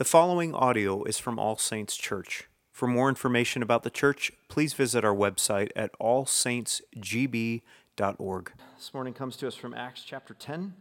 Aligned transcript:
The 0.00 0.06
following 0.06 0.54
audio 0.54 1.04
is 1.04 1.18
from 1.18 1.38
All 1.38 1.58
Saints 1.58 1.94
Church. 1.94 2.48
For 2.72 2.88
more 2.88 3.10
information 3.10 3.62
about 3.62 3.82
the 3.82 3.90
church, 3.90 4.32
please 4.48 4.72
visit 4.72 5.04
our 5.04 5.14
website 5.14 5.68
at 5.76 5.90
allsaintsgb.org. 6.00 8.52
This 8.78 8.94
morning 8.94 9.12
comes 9.12 9.36
to 9.36 9.46
us 9.46 9.54
from 9.54 9.74
Acts 9.74 10.02
chapter 10.02 10.32
10, 10.32 10.72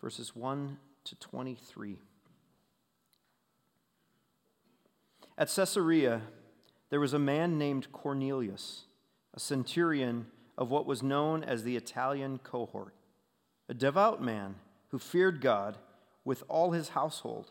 verses 0.00 0.34
1 0.34 0.78
to 1.04 1.14
23. 1.16 1.98
At 5.36 5.54
Caesarea, 5.54 6.22
there 6.88 7.00
was 7.00 7.12
a 7.12 7.18
man 7.18 7.58
named 7.58 7.92
Cornelius, 7.92 8.84
a 9.34 9.40
centurion 9.40 10.28
of 10.56 10.70
what 10.70 10.86
was 10.86 11.02
known 11.02 11.44
as 11.44 11.64
the 11.64 11.76
Italian 11.76 12.38
cohort, 12.38 12.94
a 13.68 13.74
devout 13.74 14.22
man 14.22 14.54
who 14.88 14.98
feared 14.98 15.42
God 15.42 15.76
with 16.24 16.44
all 16.48 16.70
his 16.70 16.88
household 16.88 17.50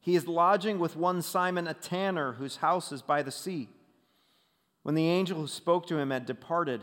He 0.00 0.14
is 0.14 0.26
lodging 0.26 0.78
with 0.78 0.96
one 0.96 1.22
Simon, 1.22 1.66
a 1.66 1.74
tanner, 1.74 2.32
whose 2.32 2.56
house 2.56 2.92
is 2.92 3.02
by 3.02 3.22
the 3.22 3.30
sea. 3.30 3.68
When 4.82 4.94
the 4.94 5.08
angel 5.08 5.38
who 5.38 5.46
spoke 5.46 5.86
to 5.88 5.98
him 5.98 6.10
had 6.10 6.24
departed, 6.24 6.82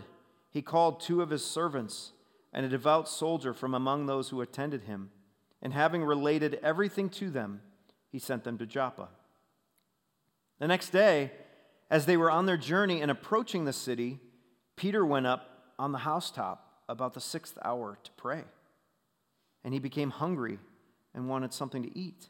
he 0.52 0.62
called 0.62 1.00
two 1.00 1.22
of 1.22 1.30
his 1.30 1.44
servants 1.44 2.12
and 2.54 2.66
a 2.66 2.70
devout 2.70 3.10
soldier 3.10 3.54
from 3.54 3.74
among 3.74 4.06
those 4.06 4.30
who 4.30 4.42
attended 4.42 4.84
him. 4.84 5.10
And 5.62 5.74
having 5.74 6.04
related 6.04 6.60
everything 6.62 7.10
to 7.10 7.30
them, 7.30 7.62
he 8.12 8.20
sent 8.20 8.44
them 8.44 8.58
to 8.60 8.66
Joppa. 8.66 9.10
The 10.60 10.68
next 10.68 10.92
day, 10.92 11.32
as 11.90 12.06
they 12.06 12.18
were 12.18 12.32
on 12.32 12.46
their 12.46 12.58
journey 12.58 13.02
and 13.02 13.12
approaching 13.12 13.66
the 13.66 13.74
city, 13.74 14.20
Peter 14.76 15.06
went 15.06 15.26
up 15.26 15.74
on 15.78 15.92
the 15.92 16.00
housetop 16.00 16.84
about 16.88 17.14
the 17.14 17.22
sixth 17.22 17.58
hour 17.64 17.98
to 18.04 18.12
pray. 18.12 18.44
And 19.64 19.74
he 19.74 19.80
became 19.80 20.12
hungry 20.12 20.60
and 21.14 21.28
wanted 21.28 21.54
something 21.54 21.84
to 21.84 21.98
eat. 21.98 22.30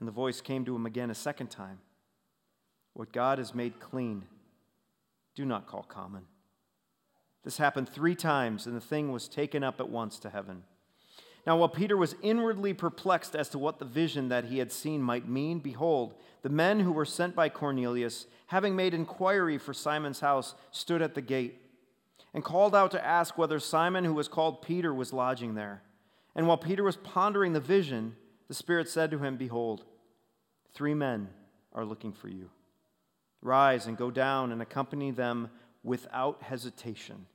And 0.00 0.08
the 0.08 0.12
voice 0.12 0.40
came 0.40 0.64
to 0.64 0.74
him 0.74 0.86
again 0.86 1.10
a 1.10 1.14
second 1.14 1.48
time 1.48 1.78
What 2.94 3.12
God 3.12 3.38
has 3.38 3.54
made 3.54 3.78
clean, 3.78 4.24
do 5.36 5.44
not 5.44 5.66
call 5.66 5.84
common. 5.84 6.22
This 7.44 7.58
happened 7.58 7.88
three 7.88 8.14
times, 8.14 8.66
and 8.66 8.76
the 8.76 8.80
thing 8.80 9.12
was 9.12 9.28
taken 9.28 9.62
up 9.62 9.80
at 9.80 9.88
once 9.88 10.18
to 10.20 10.30
heaven. 10.30 10.64
Now, 11.46 11.56
while 11.56 11.70
Peter 11.70 11.96
was 11.96 12.16
inwardly 12.20 12.74
perplexed 12.74 13.34
as 13.34 13.48
to 13.50 13.58
what 13.58 13.78
the 13.78 13.86
vision 13.86 14.28
that 14.28 14.44
he 14.44 14.58
had 14.58 14.70
seen 14.70 15.00
might 15.00 15.26
mean, 15.26 15.58
behold, 15.58 16.14
the 16.42 16.50
men 16.50 16.80
who 16.80 16.92
were 16.92 17.06
sent 17.06 17.34
by 17.34 17.48
Cornelius, 17.48 18.26
having 18.48 18.76
made 18.76 18.92
inquiry 18.92 19.56
for 19.56 19.72
Simon's 19.72 20.20
house, 20.20 20.54
stood 20.70 21.00
at 21.00 21.14
the 21.14 21.22
gate 21.22 21.60
and 22.34 22.44
called 22.44 22.74
out 22.74 22.90
to 22.90 23.04
ask 23.04 23.38
whether 23.38 23.58
Simon, 23.58 24.04
who 24.04 24.14
was 24.14 24.28
called 24.28 24.62
Peter, 24.62 24.92
was 24.92 25.12
lodging 25.12 25.54
there. 25.54 25.82
And 26.34 26.46
while 26.46 26.58
Peter 26.58 26.84
was 26.84 26.96
pondering 26.96 27.54
the 27.54 27.60
vision, 27.60 28.16
the 28.48 28.54
Spirit 28.54 28.88
said 28.88 29.10
to 29.10 29.18
him, 29.18 29.36
Behold, 29.36 29.84
three 30.72 30.94
men 30.94 31.28
are 31.72 31.84
looking 31.84 32.12
for 32.12 32.28
you. 32.28 32.50
Rise 33.42 33.86
and 33.86 33.96
go 33.96 34.10
down 34.10 34.52
and 34.52 34.60
accompany 34.60 35.10
them 35.10 35.50
without 35.82 36.42
hesitation, 36.42 37.26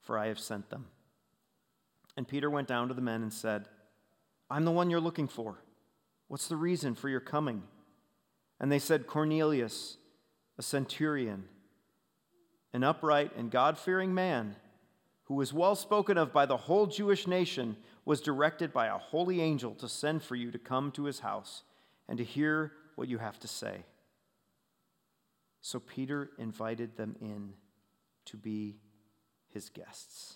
for 0.00 0.18
I 0.18 0.28
have 0.28 0.38
sent 0.38 0.70
them. 0.70 0.86
And 2.16 2.26
Peter 2.26 2.48
went 2.48 2.68
down 2.68 2.88
to 2.88 2.94
the 2.94 3.00
men 3.02 3.22
and 3.22 3.32
said, 3.32 3.68
I'm 4.50 4.64
the 4.64 4.70
one 4.70 4.90
you're 4.90 5.00
looking 5.00 5.28
for. 5.28 5.58
What's 6.28 6.48
the 6.48 6.56
reason 6.56 6.94
for 6.94 7.08
your 7.08 7.20
coming? 7.20 7.62
And 8.60 8.70
they 8.70 8.78
said, 8.78 9.06
Cornelius, 9.06 9.98
a 10.58 10.62
centurion, 10.62 11.44
an 12.72 12.84
upright 12.84 13.32
and 13.36 13.50
God 13.50 13.78
fearing 13.78 14.14
man, 14.14 14.56
who 15.24 15.34
was 15.34 15.52
well 15.52 15.74
spoken 15.74 16.16
of 16.16 16.32
by 16.32 16.46
the 16.46 16.56
whole 16.56 16.86
Jewish 16.86 17.26
nation 17.26 17.76
was 18.04 18.20
directed 18.20 18.72
by 18.72 18.86
a 18.86 18.98
holy 18.98 19.40
angel 19.40 19.74
to 19.76 19.88
send 19.88 20.22
for 20.22 20.36
you 20.36 20.50
to 20.50 20.58
come 20.58 20.90
to 20.92 21.04
his 21.04 21.20
house 21.20 21.62
and 22.08 22.18
to 22.18 22.24
hear 22.24 22.72
what 22.96 23.08
you 23.08 23.18
have 23.18 23.38
to 23.40 23.48
say. 23.48 23.84
So 25.60 25.80
Peter 25.80 26.30
invited 26.38 26.96
them 26.96 27.16
in 27.20 27.54
to 28.26 28.36
be 28.36 28.76
his 29.48 29.70
guests. 29.70 30.34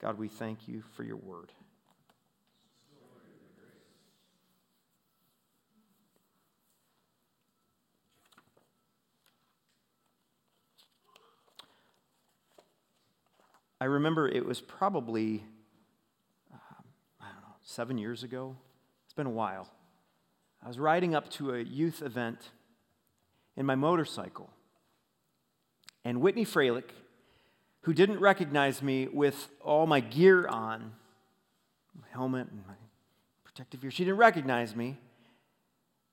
God, 0.00 0.18
we 0.18 0.28
thank 0.28 0.66
you 0.66 0.82
for 0.94 1.02
your 1.04 1.16
word. 1.16 1.52
I 13.82 13.86
remember 13.86 14.28
it 14.28 14.44
was 14.44 14.60
probably 14.60 15.42
uh, 16.52 16.56
I 17.20 17.26
don't 17.26 17.42
know, 17.42 17.54
seven 17.62 17.96
years 17.96 18.22
ago. 18.22 18.56
It's 19.04 19.14
been 19.14 19.26
a 19.26 19.30
while. 19.30 19.68
I 20.62 20.68
was 20.68 20.78
riding 20.78 21.14
up 21.14 21.30
to 21.32 21.54
a 21.54 21.58
youth 21.60 22.02
event 22.02 22.50
in 23.56 23.66
my 23.66 23.74
motorcycle, 23.74 24.50
and 26.04 26.20
Whitney 26.20 26.44
Freilich, 26.44 26.90
who 27.82 27.94
didn't 27.94 28.20
recognize 28.20 28.82
me 28.82 29.08
with 29.08 29.48
all 29.62 29.86
my 29.86 30.00
gear 30.00 30.46
on, 30.46 30.92
my 31.94 32.06
helmet 32.12 32.48
and 32.50 32.62
my 32.66 32.74
protective 33.44 33.80
gear, 33.80 33.90
she 33.90 34.04
didn't 34.04 34.18
recognize 34.18 34.76
me. 34.76 34.98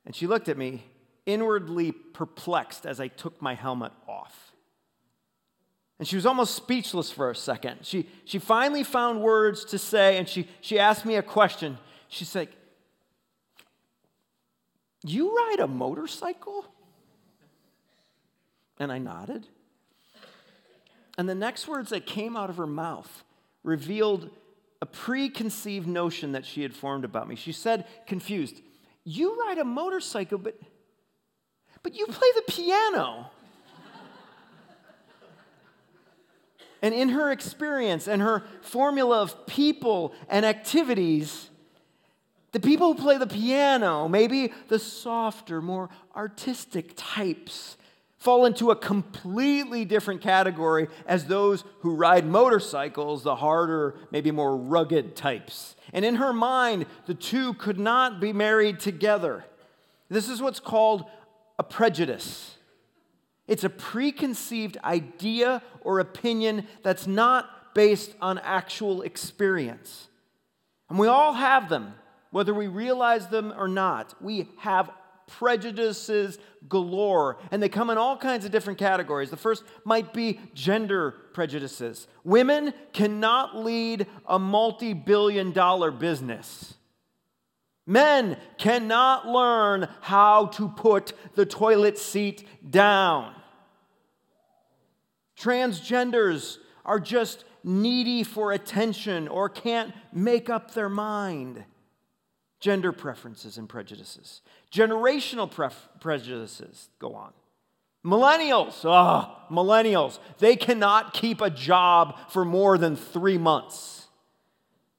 And 0.05 0.15
she 0.15 0.27
looked 0.27 0.47
at 0.47 0.57
me, 0.57 0.85
inwardly 1.25 1.91
perplexed 1.91 2.85
as 2.85 2.99
I 3.01 3.09
took 3.09 3.41
my 3.41 3.53
helmet 3.53 3.91
off. 4.07 4.53
And 5.99 6.07
she 6.07 6.15
was 6.15 6.25
almost 6.25 6.55
speechless 6.55 7.11
for 7.11 7.29
a 7.29 7.35
second. 7.35 7.79
She, 7.81 8.07
she 8.23 8.39
finally 8.39 8.83
found 8.83 9.21
words 9.21 9.65
to 9.65 9.77
say, 9.77 10.17
and 10.17 10.27
she, 10.29 10.47
she 10.61 10.79
asked 10.79 11.05
me 11.05 11.15
a 11.15 11.23
question. 11.23 11.77
She's 12.07 12.33
like, 12.35 12.51
You 15.07 15.35
ride 15.35 15.59
a 15.59 15.67
motorcycle? 15.67 16.65
And 18.79 18.91
I 18.91 18.97
nodded. 18.97 19.47
And 21.17 21.27
the 21.27 21.35
next 21.35 21.67
words 21.67 21.89
that 21.91 22.05
came 22.05 22.35
out 22.35 22.49
of 22.49 22.57
her 22.57 22.67
mouth 22.67 23.23
revealed 23.63 24.29
a 24.81 24.85
preconceived 24.85 25.87
notion 25.87 26.33
that 26.33 26.45
she 26.45 26.61
had 26.61 26.73
formed 26.73 27.05
about 27.05 27.27
me. 27.27 27.35
She 27.35 27.51
said, 27.51 27.85
confused, 28.05 28.61
You 29.03 29.39
ride 29.39 29.57
a 29.57 29.63
motorcycle, 29.63 30.37
but, 30.37 30.59
but 31.81 31.95
you 31.95 32.05
play 32.05 32.27
the 32.35 32.51
piano. 32.51 33.31
And 36.81 36.93
in 36.93 37.09
her 37.09 37.31
experience 37.31 38.07
and 38.07 38.21
her 38.21 38.43
formula 38.61 39.21
of 39.21 39.47
people 39.47 40.13
and 40.29 40.45
activities, 40.45 41.49
the 42.51 42.59
people 42.59 42.93
who 42.93 43.01
play 43.01 43.17
the 43.17 43.27
piano, 43.27 44.07
maybe 44.07 44.53
the 44.69 44.79
softer, 44.79 45.61
more 45.61 45.89
artistic 46.15 46.93
types, 46.95 47.77
fall 48.17 48.45
into 48.45 48.71
a 48.71 48.75
completely 48.75 49.85
different 49.85 50.21
category 50.21 50.87
as 51.05 51.25
those 51.25 51.63
who 51.81 51.93
ride 51.93 52.25
motorcycles, 52.25 53.23
the 53.23 53.35
harder, 53.35 53.95
maybe 54.11 54.31
more 54.31 54.55
rugged 54.55 55.15
types. 55.15 55.75
And 55.93 56.03
in 56.03 56.15
her 56.15 56.33
mind, 56.33 56.85
the 57.05 57.13
two 57.13 57.53
could 57.53 57.79
not 57.79 58.19
be 58.19 58.33
married 58.33 58.79
together. 58.79 59.45
This 60.09 60.29
is 60.29 60.41
what's 60.41 60.59
called 60.59 61.05
a 61.59 61.63
prejudice. 61.63 62.57
It's 63.47 63.63
a 63.63 63.69
preconceived 63.69 64.77
idea 64.83 65.61
or 65.81 65.99
opinion 65.99 66.67
that's 66.83 67.07
not 67.07 67.73
based 67.73 68.15
on 68.21 68.39
actual 68.39 69.03
experience. 69.03 70.07
And 70.89 70.97
we 70.97 71.07
all 71.07 71.33
have 71.33 71.69
them. 71.69 71.93
Whether 72.31 72.53
we 72.53 72.67
realize 72.67 73.27
them 73.27 73.53
or 73.57 73.67
not. 73.67 74.13
We 74.21 74.49
have 74.57 74.89
prejudices 75.27 76.39
galore, 76.69 77.37
and 77.51 77.61
they 77.61 77.69
come 77.69 77.89
in 77.89 77.97
all 77.97 78.17
kinds 78.17 78.45
of 78.45 78.51
different 78.51 78.79
categories. 78.79 79.29
The 79.29 79.37
first 79.37 79.63
might 79.83 80.13
be 80.13 80.39
gender 80.53 81.11
prejudices. 81.33 82.07
Women 82.23 82.73
cannot 82.93 83.57
lead 83.57 84.07
a 84.25 84.39
multi 84.39 84.93
billion 84.93 85.51
dollar 85.51 85.91
business. 85.91 86.75
Men 87.85 88.37
cannot 88.57 89.27
learn 89.27 89.87
how 90.01 90.47
to 90.47 90.67
put 90.67 91.13
the 91.35 91.45
toilet 91.45 91.97
seat 91.97 92.45
down. 92.69 93.33
Transgenders 95.39 96.57
are 96.85 96.99
just 96.99 97.45
needy 97.63 98.23
for 98.23 98.51
attention 98.51 99.27
or 99.27 99.47
can't 99.47 99.93
make 100.11 100.49
up 100.49 100.73
their 100.73 100.89
mind. 100.89 101.63
Gender 102.59 102.91
preferences 102.91 103.57
and 103.57 103.69
prejudices. 103.69 104.41
Generational 104.71 105.49
pref- 105.49 105.89
prejudices 105.99 106.89
go 106.99 107.13
on. 107.13 107.31
Millennials, 108.05 108.83
ah, 108.85 109.45
millennials, 109.51 110.19
they 110.39 110.55
cannot 110.55 111.13
keep 111.13 111.41
a 111.41 111.49
job 111.49 112.17
for 112.29 112.45
more 112.45 112.77
than 112.77 112.95
three 112.95 113.37
months. 113.37 114.07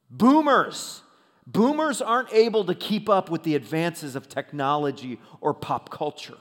Boomers, 0.09 1.01
boomers 1.45 2.01
aren't 2.01 2.31
able 2.31 2.63
to 2.65 2.75
keep 2.75 3.09
up 3.09 3.29
with 3.29 3.43
the 3.43 3.55
advances 3.55 4.15
of 4.15 4.29
technology 4.29 5.19
or 5.41 5.53
pop 5.53 5.89
culture. 5.89 6.37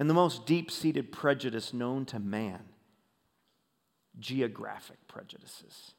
And 0.00 0.08
the 0.08 0.14
most 0.14 0.46
deep 0.46 0.70
seated 0.70 1.12
prejudice 1.12 1.72
known 1.72 2.06
to 2.06 2.18
man 2.18 2.60
geographic 4.18 4.98
prejudices. 5.06 5.92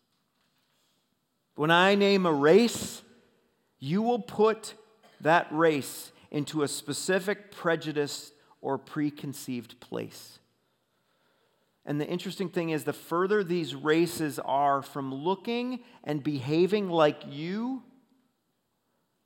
When 1.59 1.71
I 1.71 1.95
name 1.95 2.25
a 2.25 2.31
race, 2.31 3.01
you 3.79 4.01
will 4.01 4.19
put 4.19 4.75
that 5.19 5.45
race 5.51 6.13
into 6.31 6.63
a 6.63 6.69
specific 6.69 7.51
prejudice 7.51 8.31
or 8.61 8.77
preconceived 8.77 9.77
place. 9.81 10.39
And 11.85 11.99
the 11.99 12.07
interesting 12.07 12.47
thing 12.47 12.69
is, 12.69 12.85
the 12.85 12.93
further 12.93 13.43
these 13.43 13.75
races 13.75 14.39
are 14.39 14.81
from 14.81 15.13
looking 15.13 15.81
and 16.05 16.23
behaving 16.23 16.87
like 16.89 17.23
you, 17.27 17.83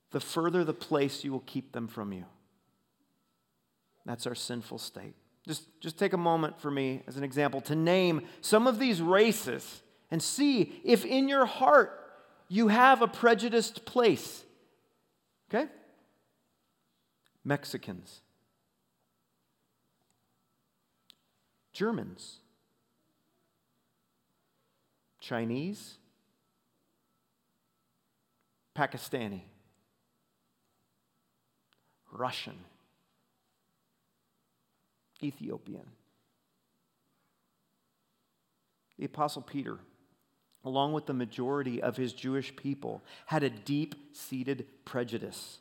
the 0.09 0.19
further 0.19 0.63
the 0.63 0.73
place 0.73 1.23
you 1.23 1.31
will 1.31 1.43
keep 1.45 1.71
them 1.71 1.87
from 1.87 2.11
you. 2.13 2.25
That's 4.07 4.25
our 4.25 4.33
sinful 4.33 4.79
state. 4.79 5.13
Just, 5.47 5.67
just 5.81 5.99
take 5.99 6.13
a 6.13 6.17
moment 6.17 6.59
for 6.59 6.71
me 6.71 7.03
as 7.05 7.15
an 7.15 7.23
example 7.23 7.61
to 7.61 7.75
name 7.75 8.23
some 8.41 8.65
of 8.65 8.79
these 8.79 9.03
races 9.03 9.83
and 10.09 10.19
see 10.19 10.81
if 10.83 11.05
in 11.05 11.27
your 11.27 11.45
heart 11.45 11.99
you 12.53 12.67
have 12.67 13.01
a 13.01 13.07
prejudiced 13.07 13.83
place. 13.83 14.43
Okay? 15.49 15.67
Mexicans, 17.43 18.21
Germans, 21.73 22.39
Chinese, 25.19 25.97
Pakistani, 28.75 29.41
Russian. 32.11 32.59
Ethiopian. 35.23 35.85
The 38.99 39.05
Apostle 39.05 39.41
Peter, 39.41 39.79
along 40.63 40.93
with 40.93 41.05
the 41.05 41.13
majority 41.13 41.81
of 41.81 41.97
his 41.97 42.13
Jewish 42.13 42.55
people, 42.55 43.03
had 43.25 43.43
a 43.43 43.49
deep 43.49 43.95
seated 44.13 44.65
prejudice. 44.85 45.59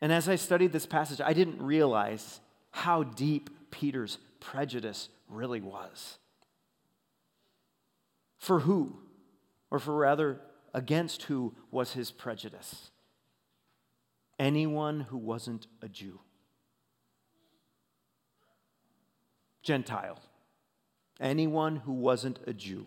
And 0.00 0.12
as 0.12 0.28
I 0.28 0.36
studied 0.36 0.72
this 0.72 0.86
passage, 0.86 1.20
I 1.20 1.32
didn't 1.32 1.62
realize 1.62 2.40
how 2.70 3.02
deep 3.02 3.50
Peter's 3.70 4.18
prejudice 4.40 5.08
really 5.28 5.60
was. 5.60 6.18
For 8.38 8.60
who, 8.60 8.98
or 9.70 9.78
for 9.78 9.96
rather, 9.96 10.40
against 10.74 11.22
who 11.24 11.54
was 11.70 11.92
his 11.92 12.10
prejudice? 12.10 12.90
Anyone 14.38 15.00
who 15.00 15.16
wasn't 15.16 15.66
a 15.80 15.88
Jew. 15.88 16.20
Gentile, 19.62 20.20
anyone 21.20 21.76
who 21.76 21.92
wasn't 21.92 22.38
a 22.46 22.52
Jew. 22.52 22.86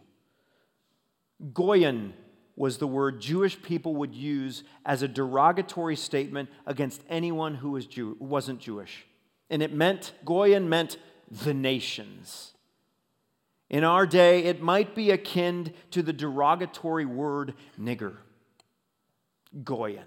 Goyen 1.54 2.14
was 2.56 2.80
the 2.80 2.88
word 2.88 3.22
Jewish 3.22 3.62
people 3.62 3.96
would 3.98 4.16
use 4.16 4.64
as 4.86 5.04
a 5.04 5.08
derogatory 5.08 5.96
statement 5.96 6.50
against 6.66 7.02
anyone 7.08 7.56
who 7.56 7.72
was 7.72 7.86
Jew, 7.86 8.18
wasn't 8.20 8.60
Jewish. 8.60 9.06
And 9.50 9.62
it 9.62 9.72
meant, 9.72 10.14
Goyen 10.26 10.68
meant 10.68 10.98
the 11.30 11.54
nations. 11.54 12.54
In 13.70 13.84
our 13.84 14.08
day, 14.08 14.46
it 14.46 14.62
might 14.62 14.96
be 14.96 15.12
akin 15.12 15.74
to 15.92 16.02
the 16.02 16.14
derogatory 16.14 17.06
word 17.06 17.54
nigger. 17.80 18.16
Goyen. 19.64 20.06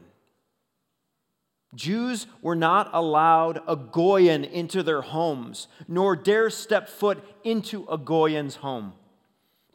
Jews 1.74 2.26
were 2.42 2.56
not 2.56 2.90
allowed 2.92 3.60
a 3.68 3.76
Goyen 3.76 4.44
into 4.44 4.82
their 4.82 5.02
homes, 5.02 5.68
nor 5.86 6.16
dare 6.16 6.50
step 6.50 6.88
foot 6.88 7.22
into 7.44 7.86
a 7.88 7.96
Goyen's 7.96 8.56
home. 8.56 8.94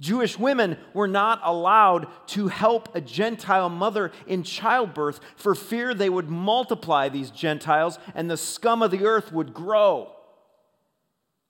Jewish 0.02 0.38
women 0.38 0.78
were 0.94 1.08
not 1.08 1.40
allowed 1.44 2.08
to 2.28 2.50
help 2.50 2.94
a 2.96 3.02
Gentile 3.02 3.70
mother 3.70 4.12
in 4.28 4.44
childbirth 4.44 5.22
for 5.38 5.56
fear 5.56 5.94
they 5.94 6.10
would 6.10 6.30
multiply 6.30 7.08
these 7.08 7.32
Gentiles 7.32 7.98
and 8.14 8.30
the 8.30 8.36
scum 8.36 8.82
of 8.82 8.92
the 8.92 9.06
earth 9.06 9.32
would 9.32 9.54
grow. 9.54 10.12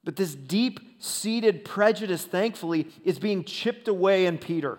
But 0.04 0.16
this 0.16 0.36
deep 0.36 0.80
seated 1.00 1.66
prejudice, 1.66 2.24
thankfully, 2.24 2.88
is 3.04 3.18
being 3.18 3.44
chipped 3.44 3.88
away 3.88 4.28
in 4.28 4.38
Peter. 4.38 4.78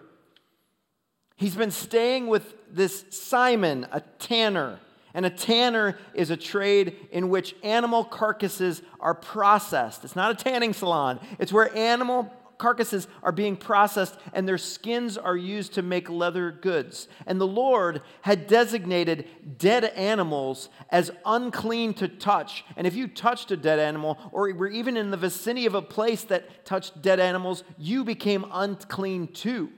He's 1.35 1.57
been 1.57 1.73
staying 1.73 2.29
with 2.29 2.55
this 2.71 3.05
Simon, 3.11 3.89
a 3.91 4.01
tanner 4.01 4.79
and 5.17 5.25
a 5.25 5.31
tanner 5.31 5.97
is 6.13 6.29
a 6.29 6.37
trade 6.37 6.95
in 7.11 7.31
which 7.31 7.57
animal 7.63 8.05
carcasses 8.05 8.83
are 9.01 9.15
processed. 9.15 10.05
It's 10.05 10.15
not 10.15 10.31
a 10.31 10.45
tanning 10.45 10.75
salon, 10.75 11.19
it's 11.39 11.53
where 11.53 11.75
animal 11.75 12.31
carcasses 12.59 13.09
are 13.23 13.33
being 13.33 13.57
processed 13.57 14.15
and 14.33 14.47
their 14.47 14.59
skins 14.59 15.17
are 15.17 15.37
used 15.37 15.75
to 15.75 15.83
make 15.83 16.11
leather 16.11 16.51
goods. 16.51 17.09
And 17.27 17.41
the 17.41 17.47
Lord 17.47 18.03
had 18.23 18.47
designated 18.47 19.27
dead 19.59 19.85
animals 19.85 20.69
as 20.91 21.11
unclean 21.25 21.95
to 21.95 22.09
touch. 22.09 22.65
And 22.77 22.87
if 22.87 22.95
you 22.95 23.09
touched 23.09 23.51
a 23.51 23.57
dead 23.57 23.79
animal 23.79 24.19
or 24.33 24.53
were 24.55 24.69
even 24.69 24.97
in 24.97 25.11
the 25.11 25.17
vicinity 25.17 25.67
of 25.67 25.75
a 25.75 25.83
place 25.83 26.25
that 26.25 26.65
touched 26.65 27.03
dead 27.03 27.21
animals, 27.21 27.65
you 27.79 28.05
became 28.05 28.45
unclean 28.53 29.29
too 29.29 29.71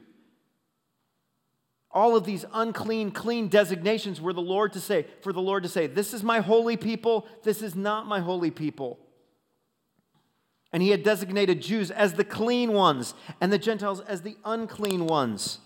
all 1.91 2.17
of 2.17 2.25
these 2.25 2.45
unclean, 2.53 3.11
clean 3.11 3.49
designations 3.49 4.21
were 4.21 4.33
the 4.33 4.43
Lord 4.43 4.73
to 4.75 4.81
say, 4.81 5.07
for 5.23 5.33
the 5.33 5.41
Lord 5.41 5.63
to 5.63 5.69
say, 5.69 5.87
this 5.87 6.13
is 6.13 6.23
my 6.23 6.41
holy 6.41 6.77
people, 6.77 7.27
this 7.45 7.63
is 7.63 7.75
not 7.75 8.07
my 8.07 8.21
holy 8.21 8.51
people. 8.51 8.99
And 10.71 10.83
he 10.83 10.91
had 10.91 11.03
designated 11.03 11.63
Jews 11.63 11.91
as 11.91 12.13
the 12.13 12.25
clean 12.25 12.73
ones 12.73 13.15
and 13.41 13.51
the 13.51 13.59
Gentiles 13.59 14.01
as 14.01 14.21
the 14.21 14.37
unclean 14.45 15.07
ones. 15.07 15.61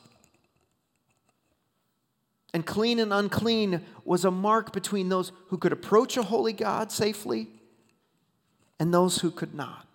And 2.54 2.64
clean 2.64 3.00
and 3.00 3.12
unclean 3.12 3.82
was 4.04 4.24
a 4.24 4.30
mark 4.30 4.72
between 4.72 5.08
those 5.08 5.32
who 5.48 5.58
could 5.58 5.72
approach 5.72 6.16
a 6.16 6.22
holy 6.22 6.52
God 6.52 6.92
safely 6.92 7.48
and 8.78 8.94
those 8.94 9.18
who 9.18 9.30
could 9.30 9.54
not. 9.54 9.88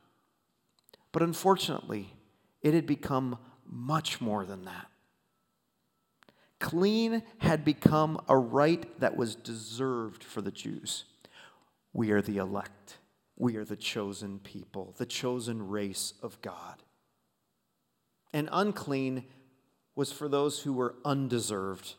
But 1.13 1.21
unfortunately, 1.21 2.13
it 2.61 2.73
had 2.73 2.85
become 2.85 3.37
much 3.65 4.19
more 4.19 4.43
than 4.43 4.65
that. 4.65 4.87
Clean 6.59 7.21
had 7.37 7.63
become 7.63 8.19
a 8.27 8.37
right 8.37 8.99
that 8.99 9.15
was 9.15 9.35
deserved 9.35 10.23
for 10.23 10.41
the 10.41 10.51
Jews. 10.51 11.05
We 11.93 12.11
are 12.11 12.21
the 12.21 12.37
elect. 12.37 12.97
We 13.35 13.57
are 13.57 13.65
the 13.65 13.75
chosen 13.75 14.39
people, 14.39 14.95
the 14.97 15.05
chosen 15.05 15.67
race 15.67 16.13
of 16.23 16.41
God. 16.41 16.81
And 18.33 18.49
unclean 18.51 19.25
was 19.95 20.11
for 20.11 20.27
those 20.27 20.61
who 20.61 20.73
were 20.73 20.95
undeserved, 21.05 21.95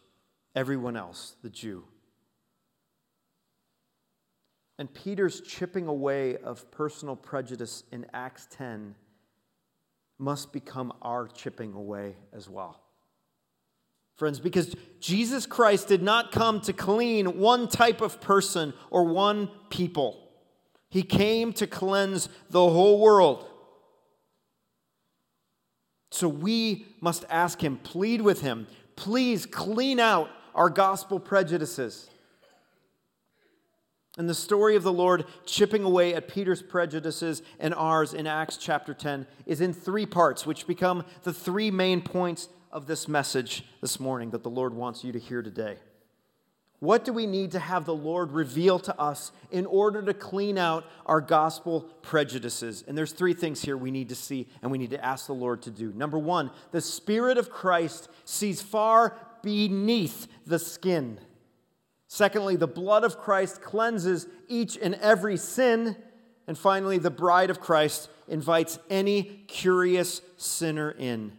everyone 0.57 0.97
else, 0.97 1.37
the 1.43 1.51
Jew. 1.51 1.85
And 4.79 4.93
Peter's 4.93 5.41
chipping 5.41 5.87
away 5.87 6.37
of 6.37 6.71
personal 6.71 7.17
prejudice 7.17 7.85
in 7.93 8.07
Acts 8.13 8.47
10 8.51 8.95
must 10.19 10.53
become 10.53 10.93
our 11.03 11.29
chipping 11.29 11.73
away 11.73 12.17
as 12.33 12.49
well 12.49 12.81
friends, 14.19 14.41
because 14.41 14.75
Jesus 14.99 15.47
Christ 15.47 15.87
did 15.87 16.03
not 16.03 16.33
come 16.33 16.61
to 16.63 16.73
clean 16.73 17.39
one 17.39 17.69
type 17.69 18.01
of 18.01 18.21
person 18.21 18.75
or 18.91 19.05
one 19.05 19.49
people. 19.71 20.29
He 20.91 21.05
came 21.05 21.53
to 21.55 21.69
cleanse 21.69 22.29
the 22.51 22.69
whole 22.69 22.99
world. 22.99 23.47
So 26.11 26.29
we 26.29 26.87
must 27.01 27.25
ask 27.31 27.63
him, 27.63 27.77
plead 27.77 28.21
with 28.21 28.41
him, 28.41 28.67
please 28.97 29.47
clean 29.47 30.01
out 30.01 30.31
our 30.53 30.69
gospel 30.69 31.21
prejudices. 31.21 32.11
And 34.17 34.29
the 34.29 34.35
story 34.35 34.75
of 34.75 34.83
the 34.83 34.93
Lord 34.93 35.27
chipping 35.47 35.85
away 35.85 36.13
at 36.13 36.27
Peter's 36.27 36.61
prejudices 36.61 37.41
and 37.61 37.73
ours 37.73 38.15
in 38.15 38.27
Acts 38.27 38.57
chapter 38.57 38.93
10 38.93 39.29
is 39.47 39.61
in 39.61 39.73
three 39.73 40.07
parts, 40.07 40.45
which 40.45 40.67
become 40.67 41.05
the 41.23 41.33
three 41.33 41.71
main 41.71 42.01
points 42.01 42.49
of 42.71 42.87
this 42.87 43.09
message 43.09 43.65
this 43.81 43.99
morning 43.99 44.31
that 44.31 44.43
the 44.43 44.51
Lord 44.51 44.75
wants 44.75 45.05
you 45.05 45.13
to 45.13 45.19
hear 45.19 45.43
today. 45.43 45.79
What 46.81 47.05
do 47.05 47.13
we 47.13 47.27
need 47.27 47.51
to 47.53 47.59
have 47.59 47.87
the 47.87 47.95
Lord 47.95 48.31
reveal 48.31 48.79
to 48.81 49.01
us 49.01 49.33
in 49.51 49.67
order 49.67 50.01
to 50.03 50.15
clean 50.15 50.57
out 50.57 50.85
our 51.07 51.21
gospel 51.21 51.83
prejudices? 52.03 52.85
And 52.87 52.97
there's 52.97 53.13
three 53.13 53.35
things 53.35 53.63
here 53.63 53.77
we 53.77 53.91
need 53.91 54.11
to 54.11 54.15
see 54.15 54.47
and 54.63 54.71
we 54.71 54.79
need 54.79 54.91
to 54.91 55.05
ask 55.05 55.27
the 55.27 55.33
Lord 55.33 55.63
to 55.63 55.73
do. 55.73 55.93
Number 55.93 56.19
one, 56.19 56.51
the 56.71 56.81
Spirit 56.81 57.37
of 57.37 57.51
Christ 57.51 58.09
sees 58.25 58.63
far 58.63 59.17
beneath 59.43 60.29
the 60.47 60.59
skin. 60.59 61.19
Secondly, 62.07 62.55
the 62.55 62.69
blood 62.69 63.03
of 63.03 63.19
Christ 63.19 63.61
cleanses 63.61 64.27
each 64.47 64.79
and 64.81 64.95
every 64.97 65.37
sin. 65.37 65.97
And 66.47 66.57
finally, 66.57 66.99
the 66.99 67.11
bride 67.11 67.51
of 67.51 67.61
Christ 67.61 68.09
invites 68.29 68.79
any 68.89 69.23
curious 69.49 70.23
sinner 70.37 70.93
in. 70.93 71.38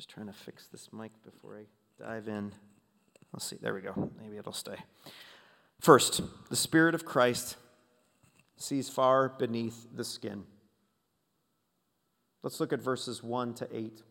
Just 0.00 0.08
trying 0.08 0.28
to 0.28 0.32
fix 0.32 0.66
this 0.68 0.88
mic 0.94 1.12
before 1.26 1.58
I 1.58 2.02
dive 2.02 2.26
in. 2.26 2.54
Let's 3.34 3.44
see, 3.44 3.58
there 3.60 3.74
we 3.74 3.82
go. 3.82 4.10
Maybe 4.18 4.38
it'll 4.38 4.50
stay. 4.50 4.76
First, 5.78 6.22
the 6.48 6.56
Spirit 6.56 6.94
of 6.94 7.04
Christ 7.04 7.58
sees 8.56 8.88
far 8.88 9.28
beneath 9.28 9.88
the 9.94 10.02
skin. 10.02 10.44
Let's 12.42 12.60
look 12.60 12.72
at 12.72 12.80
verses 12.80 13.22
1 13.22 13.52
to 13.56 13.68
8. 13.70 14.02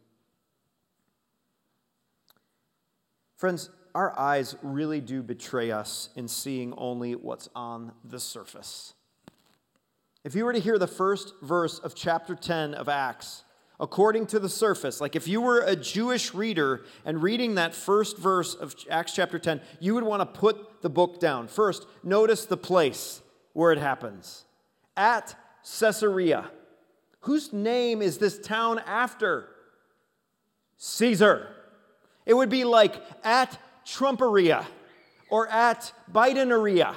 Friends, 3.36 3.72
our 3.96 4.16
eyes 4.16 4.56
really 4.62 5.02
do 5.02 5.24
betray 5.24 5.72
us 5.72 6.10
in 6.16 6.28
seeing 6.28 6.72
only 6.78 7.16
what's 7.16 7.50
on 7.56 7.94
the 8.04 8.20
surface. 8.20 8.94
If 10.24 10.36
you 10.36 10.46
were 10.46 10.54
to 10.54 10.60
hear 10.60 10.78
the 10.78 10.86
first 10.86 11.34
verse 11.42 11.80
of 11.80 11.96
chapter 11.96 12.36
10 12.36 12.76
of 12.76 12.88
Acts, 12.90 13.44
according 13.80 14.28
to 14.28 14.40
the 14.40 14.50
surface. 14.50 15.00
Like 15.00 15.16
if 15.16 15.28
you 15.28 15.42
were 15.42 15.62
a 15.62 15.76
Jewish 15.76 16.34
reader 16.34 16.82
and 17.06 17.24
reading 17.24 17.56
that 17.56 17.74
first 17.74 18.18
verse 18.18 18.54
of 18.54 18.76
Acts 18.90 19.14
chapter 19.14 19.40
10, 19.40 19.62
you 19.80 19.94
would 19.94 20.04
want 20.04 20.22
to 20.22 20.40
put 20.40 20.82
the 20.82 20.90
book 20.90 21.20
down. 21.20 21.48
First, 21.48 21.88
notice 22.04 22.46
the 22.46 22.58
place 22.58 23.22
where 23.54 23.72
it 23.72 23.80
happens 23.80 24.46
at 24.98 25.36
Caesarea. 25.80 26.52
Whose 27.22 27.54
name 27.54 28.02
is 28.02 28.18
this 28.18 28.40
town 28.40 28.80
after? 28.80 29.50
Caesar. 30.78 31.48
It 32.26 32.34
would 32.34 32.50
be 32.50 32.64
like 32.64 33.02
at 33.24 33.58
Trumperia 33.86 34.66
or 35.30 35.48
at 35.48 35.92
Bideneria, 36.12 36.96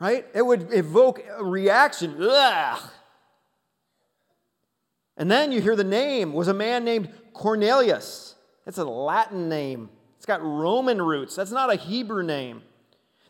right? 0.00 0.26
It 0.34 0.42
would 0.44 0.72
evoke 0.72 1.22
a 1.36 1.44
reaction. 1.44 2.16
Ugh. 2.20 2.78
And 5.18 5.30
then 5.30 5.52
you 5.52 5.60
hear 5.60 5.76
the 5.76 5.84
name 5.84 6.32
was 6.32 6.48
a 6.48 6.54
man 6.54 6.84
named 6.84 7.10
Cornelius. 7.34 8.36
It's 8.66 8.78
a 8.78 8.84
Latin 8.84 9.48
name. 9.48 9.90
It's 10.16 10.26
got 10.26 10.42
Roman 10.42 11.02
roots. 11.02 11.36
That's 11.36 11.50
not 11.50 11.72
a 11.72 11.76
Hebrew 11.76 12.22
name. 12.22 12.62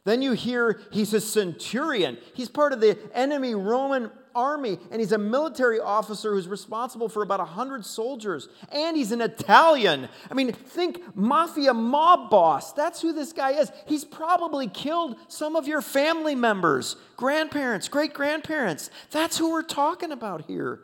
Then 0.05 0.23
you 0.23 0.33
hear 0.33 0.81
he's 0.91 1.13
a 1.13 1.21
centurion. 1.21 2.19
He's 2.35 2.49
part 2.49 2.73
of 2.73 2.81
the 2.81 2.99
enemy 3.15 3.55
Roman 3.55 4.11
army, 4.35 4.79
and 4.91 5.01
he's 5.01 5.13
a 5.13 5.19
military 5.19 5.81
officer 5.81 6.33
who's 6.33 6.49
responsible 6.49 7.09
for 7.09 7.23
about 7.23 7.41
100 7.41 7.85
soldiers. 7.85 8.49
And 8.71 8.97
he's 8.97 9.13
an 9.13 9.21
Italian. 9.21 10.09
I 10.31 10.35
mean, 10.35 10.53
think 10.53 11.03
mafia 11.17 11.75
mob 11.75 12.31
boss. 12.31 12.73
That's 12.73 13.03
who 13.03 13.13
this 13.13 13.33
guy 13.33 13.53
is. 13.53 13.71
He's 13.87 14.05
probably 14.05 14.69
killed 14.69 15.17
some 15.29 15.57
of 15.57 15.67
your 15.67 15.83
family 15.83 16.35
members, 16.35 16.97
grandparents, 17.17 17.89
great 17.89 18.15
grandparents. 18.15 18.91
That's 19.11 19.37
who 19.37 19.51
we're 19.51 19.63
talking 19.63 20.13
about 20.13 20.47
here. 20.47 20.81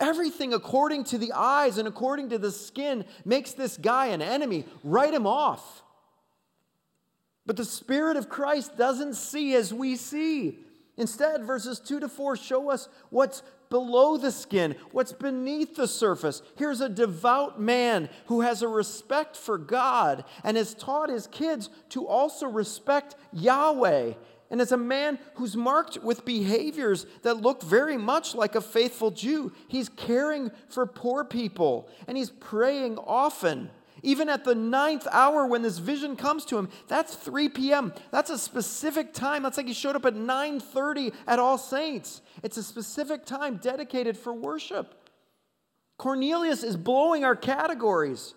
Everything 0.00 0.54
according 0.54 1.04
to 1.04 1.18
the 1.18 1.32
eyes 1.32 1.76
and 1.76 1.86
according 1.86 2.30
to 2.30 2.38
the 2.38 2.50
skin 2.50 3.04
makes 3.24 3.52
this 3.52 3.76
guy 3.76 4.06
an 4.06 4.22
enemy. 4.22 4.64
Write 4.82 5.12
him 5.12 5.26
off. 5.26 5.82
But 7.44 7.56
the 7.56 7.64
Spirit 7.64 8.16
of 8.16 8.28
Christ 8.28 8.78
doesn't 8.78 9.14
see 9.14 9.54
as 9.54 9.74
we 9.74 9.96
see. 9.96 10.58
Instead, 10.96 11.44
verses 11.44 11.80
2 11.80 12.00
to 12.00 12.08
4 12.08 12.36
show 12.36 12.70
us 12.70 12.88
what's 13.10 13.42
below 13.70 14.16
the 14.16 14.32
skin, 14.32 14.74
what's 14.90 15.12
beneath 15.12 15.76
the 15.76 15.86
surface. 15.86 16.42
Here's 16.56 16.80
a 16.80 16.88
devout 16.88 17.60
man 17.60 18.08
who 18.26 18.40
has 18.40 18.62
a 18.62 18.68
respect 18.68 19.36
for 19.36 19.56
God 19.56 20.24
and 20.44 20.56
has 20.56 20.74
taught 20.74 21.08
his 21.08 21.26
kids 21.26 21.70
to 21.90 22.06
also 22.06 22.46
respect 22.46 23.14
Yahweh 23.32 24.14
and 24.50 24.60
as 24.60 24.72
a 24.72 24.76
man 24.76 25.18
who's 25.34 25.56
marked 25.56 25.98
with 26.02 26.24
behaviors 26.24 27.06
that 27.22 27.40
look 27.40 27.62
very 27.62 27.96
much 27.96 28.34
like 28.34 28.56
a 28.56 28.60
faithful 28.60 29.12
Jew, 29.12 29.52
he's 29.68 29.88
caring 29.88 30.50
for 30.68 30.86
poor 30.86 31.24
people 31.24 31.88
and 32.08 32.16
he's 32.16 32.30
praying 32.30 32.98
often. 32.98 33.70
Even 34.02 34.28
at 34.28 34.44
the 34.44 34.54
ninth 34.54 35.06
hour 35.12 35.46
when 35.46 35.62
this 35.62 35.78
vision 35.78 36.16
comes 36.16 36.44
to 36.46 36.58
him, 36.58 36.68
that's 36.88 37.14
3 37.14 37.50
p.m. 37.50 37.92
That's 38.10 38.30
a 38.30 38.38
specific 38.38 39.12
time. 39.12 39.42
That's 39.42 39.56
like 39.56 39.66
he 39.66 39.74
showed 39.74 39.94
up 39.94 40.06
at 40.06 40.14
9:30 40.14 41.14
at 41.26 41.38
All 41.38 41.58
Saints. 41.58 42.22
It's 42.42 42.56
a 42.56 42.62
specific 42.62 43.26
time 43.26 43.56
dedicated 43.56 44.16
for 44.16 44.32
worship. 44.32 44.94
Cornelius 45.98 46.62
is 46.64 46.78
blowing 46.78 47.24
our 47.24 47.36
categories. 47.36 48.34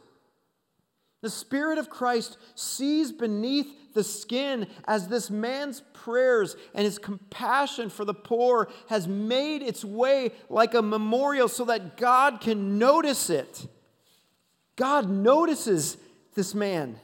The 1.24 1.30
Spirit 1.30 1.78
of 1.78 1.90
Christ 1.90 2.38
sees 2.54 3.14
beneath 3.14 3.94
the 3.94 4.04
skin 4.04 4.68
as 4.86 5.08
this 5.08 5.30
man's 5.30 5.82
prayers 5.94 6.58
and 6.76 6.84
his 6.84 7.00
compassion 7.00 7.90
for 7.90 8.04
the 8.04 8.14
poor 8.14 8.68
has 8.90 9.08
made 9.08 9.62
its 9.62 9.86
way 9.86 10.34
like 10.50 10.74
a 10.74 10.82
memorial 10.82 11.48
so 11.48 11.64
that 11.64 11.96
God 11.96 12.42
can 12.42 12.78
notice 12.78 13.30
it. 13.30 13.66
God 14.76 15.10
notices 15.10 15.96
this 16.36 16.54
man. 16.54 17.00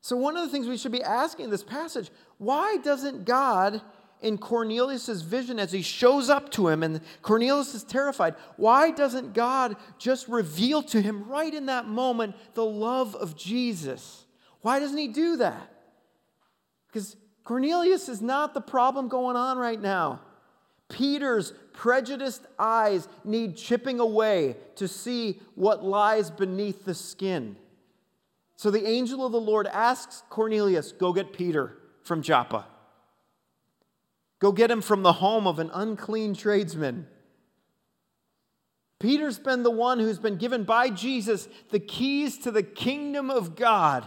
So, 0.00 0.16
one 0.16 0.36
of 0.36 0.44
the 0.44 0.52
things 0.52 0.68
we 0.68 0.78
should 0.78 0.92
be 0.92 1.02
asking 1.02 1.46
in 1.46 1.50
this 1.50 1.64
passage 1.64 2.10
why 2.38 2.76
doesn't 2.84 3.24
God 3.24 3.82
in 4.20 4.38
Cornelius' 4.38 5.20
vision 5.20 5.58
as 5.58 5.72
he 5.72 5.82
shows 5.82 6.30
up 6.30 6.50
to 6.52 6.68
him, 6.68 6.82
and 6.82 7.00
Cornelius 7.22 7.74
is 7.74 7.84
terrified. 7.84 8.34
Why 8.56 8.90
doesn't 8.90 9.34
God 9.34 9.76
just 9.98 10.28
reveal 10.28 10.82
to 10.84 11.00
him 11.00 11.24
right 11.28 11.52
in 11.52 11.66
that 11.66 11.86
moment 11.86 12.34
the 12.54 12.64
love 12.64 13.14
of 13.14 13.36
Jesus? 13.36 14.24
Why 14.62 14.80
doesn't 14.80 14.98
he 14.98 15.08
do 15.08 15.36
that? 15.36 15.70
Because 16.88 17.16
Cornelius 17.44 18.08
is 18.08 18.22
not 18.22 18.54
the 18.54 18.60
problem 18.60 19.08
going 19.08 19.36
on 19.36 19.58
right 19.58 19.80
now. 19.80 20.20
Peter's 20.88 21.52
prejudiced 21.72 22.46
eyes 22.58 23.08
need 23.24 23.56
chipping 23.56 24.00
away 24.00 24.56
to 24.76 24.88
see 24.88 25.40
what 25.54 25.84
lies 25.84 26.30
beneath 26.30 26.84
the 26.84 26.94
skin. 26.94 27.56
So 28.56 28.70
the 28.70 28.86
angel 28.86 29.26
of 29.26 29.32
the 29.32 29.40
Lord 29.40 29.66
asks 29.66 30.22
Cornelius, 30.30 30.92
Go 30.92 31.12
get 31.12 31.32
Peter 31.32 31.76
from 32.02 32.22
Joppa. 32.22 32.66
Go 34.38 34.52
get 34.52 34.70
him 34.70 34.82
from 34.82 35.02
the 35.02 35.14
home 35.14 35.46
of 35.46 35.58
an 35.58 35.70
unclean 35.72 36.34
tradesman. 36.34 37.06
Peter's 38.98 39.38
been 39.38 39.62
the 39.62 39.70
one 39.70 39.98
who's 39.98 40.18
been 40.18 40.36
given 40.36 40.64
by 40.64 40.88
Jesus 40.88 41.48
the 41.70 41.78
keys 41.78 42.38
to 42.38 42.50
the 42.50 42.62
kingdom 42.62 43.30
of 43.30 43.56
God. 43.56 44.06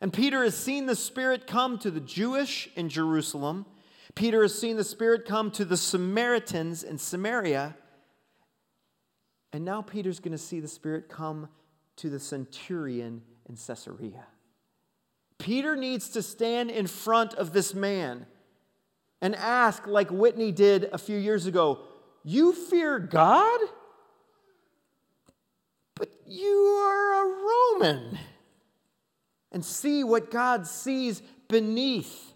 And 0.00 0.12
Peter 0.12 0.42
has 0.42 0.56
seen 0.56 0.86
the 0.86 0.96
Spirit 0.96 1.46
come 1.46 1.78
to 1.78 1.90
the 1.90 2.00
Jewish 2.00 2.68
in 2.74 2.88
Jerusalem. 2.88 3.66
Peter 4.14 4.42
has 4.42 4.58
seen 4.58 4.76
the 4.76 4.84
Spirit 4.84 5.24
come 5.24 5.50
to 5.52 5.64
the 5.64 5.76
Samaritans 5.76 6.82
in 6.82 6.98
Samaria. 6.98 7.76
And 9.52 9.64
now 9.64 9.82
Peter's 9.82 10.18
going 10.18 10.32
to 10.32 10.38
see 10.38 10.58
the 10.58 10.68
Spirit 10.68 11.08
come 11.08 11.48
to 11.96 12.10
the 12.10 12.18
centurion 12.18 13.22
in 13.48 13.56
Caesarea. 13.56 14.26
Peter 15.38 15.76
needs 15.76 16.08
to 16.10 16.22
stand 16.22 16.70
in 16.70 16.86
front 16.86 17.34
of 17.34 17.52
this 17.52 17.74
man 17.74 18.26
and 19.22 19.36
ask, 19.36 19.86
like 19.86 20.10
Whitney 20.10 20.52
did 20.52 20.90
a 20.92 20.98
few 20.98 21.16
years 21.16 21.46
ago, 21.46 21.78
You 22.24 22.52
fear 22.52 22.98
God? 22.98 23.60
But 25.94 26.10
you 26.26 26.48
are 26.48 27.22
a 27.22 27.80
Roman 27.80 28.18
and 29.52 29.64
see 29.64 30.02
what 30.02 30.30
God 30.30 30.66
sees 30.66 31.22
beneath. 31.48 32.32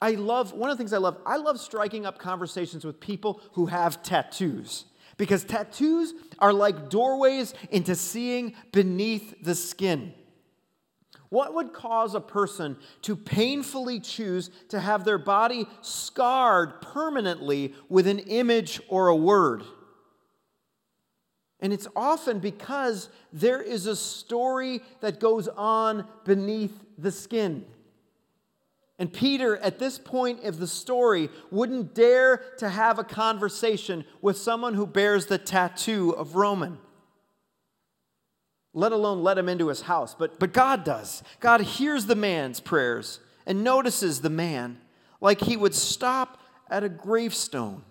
I 0.00 0.12
love, 0.12 0.52
one 0.52 0.70
of 0.70 0.76
the 0.76 0.80
things 0.80 0.92
I 0.92 0.98
love, 0.98 1.18
I 1.26 1.36
love 1.36 1.60
striking 1.60 2.06
up 2.06 2.18
conversations 2.18 2.84
with 2.84 3.00
people 3.00 3.42
who 3.52 3.66
have 3.66 4.02
tattoos 4.02 4.86
because 5.16 5.44
tattoos 5.44 6.14
are 6.38 6.52
like 6.52 6.88
doorways 6.88 7.52
into 7.70 7.94
seeing 7.94 8.54
beneath 8.72 9.34
the 9.42 9.54
skin. 9.54 10.14
What 11.30 11.54
would 11.54 11.72
cause 11.72 12.14
a 12.14 12.20
person 12.20 12.76
to 13.02 13.14
painfully 13.14 14.00
choose 14.00 14.50
to 14.70 14.80
have 14.80 15.04
their 15.04 15.18
body 15.18 15.66
scarred 15.82 16.80
permanently 16.80 17.74
with 17.88 18.06
an 18.06 18.18
image 18.20 18.80
or 18.88 19.08
a 19.08 19.16
word? 19.16 19.62
And 21.60 21.72
it's 21.72 21.88
often 21.96 22.38
because 22.38 23.08
there 23.32 23.60
is 23.60 23.86
a 23.86 23.96
story 23.96 24.80
that 25.00 25.20
goes 25.20 25.48
on 25.48 26.06
beneath 26.24 26.84
the 26.96 27.10
skin. 27.10 27.66
And 28.98 29.12
Peter, 29.12 29.56
at 29.58 29.78
this 29.78 29.98
point 29.98 30.44
of 30.44 30.58
the 30.58 30.66
story, 30.66 31.30
wouldn't 31.50 31.94
dare 31.94 32.38
to 32.58 32.68
have 32.68 32.98
a 32.98 33.04
conversation 33.04 34.04
with 34.20 34.36
someone 34.36 34.74
who 34.74 34.86
bears 34.86 35.26
the 35.26 35.38
tattoo 35.38 36.10
of 36.10 36.34
Roman, 36.34 36.78
let 38.74 38.92
alone 38.92 39.22
let 39.22 39.38
him 39.38 39.48
into 39.48 39.68
his 39.68 39.82
house. 39.82 40.14
But, 40.14 40.38
but 40.38 40.52
God 40.52 40.84
does. 40.84 41.22
God 41.40 41.60
hears 41.60 42.06
the 42.06 42.14
man's 42.14 42.60
prayers 42.60 43.20
and 43.46 43.64
notices 43.64 44.20
the 44.20 44.30
man 44.30 44.78
like 45.20 45.40
he 45.40 45.56
would 45.56 45.74
stop 45.74 46.38
at 46.70 46.84
a 46.84 46.88
gravestone 46.88 47.82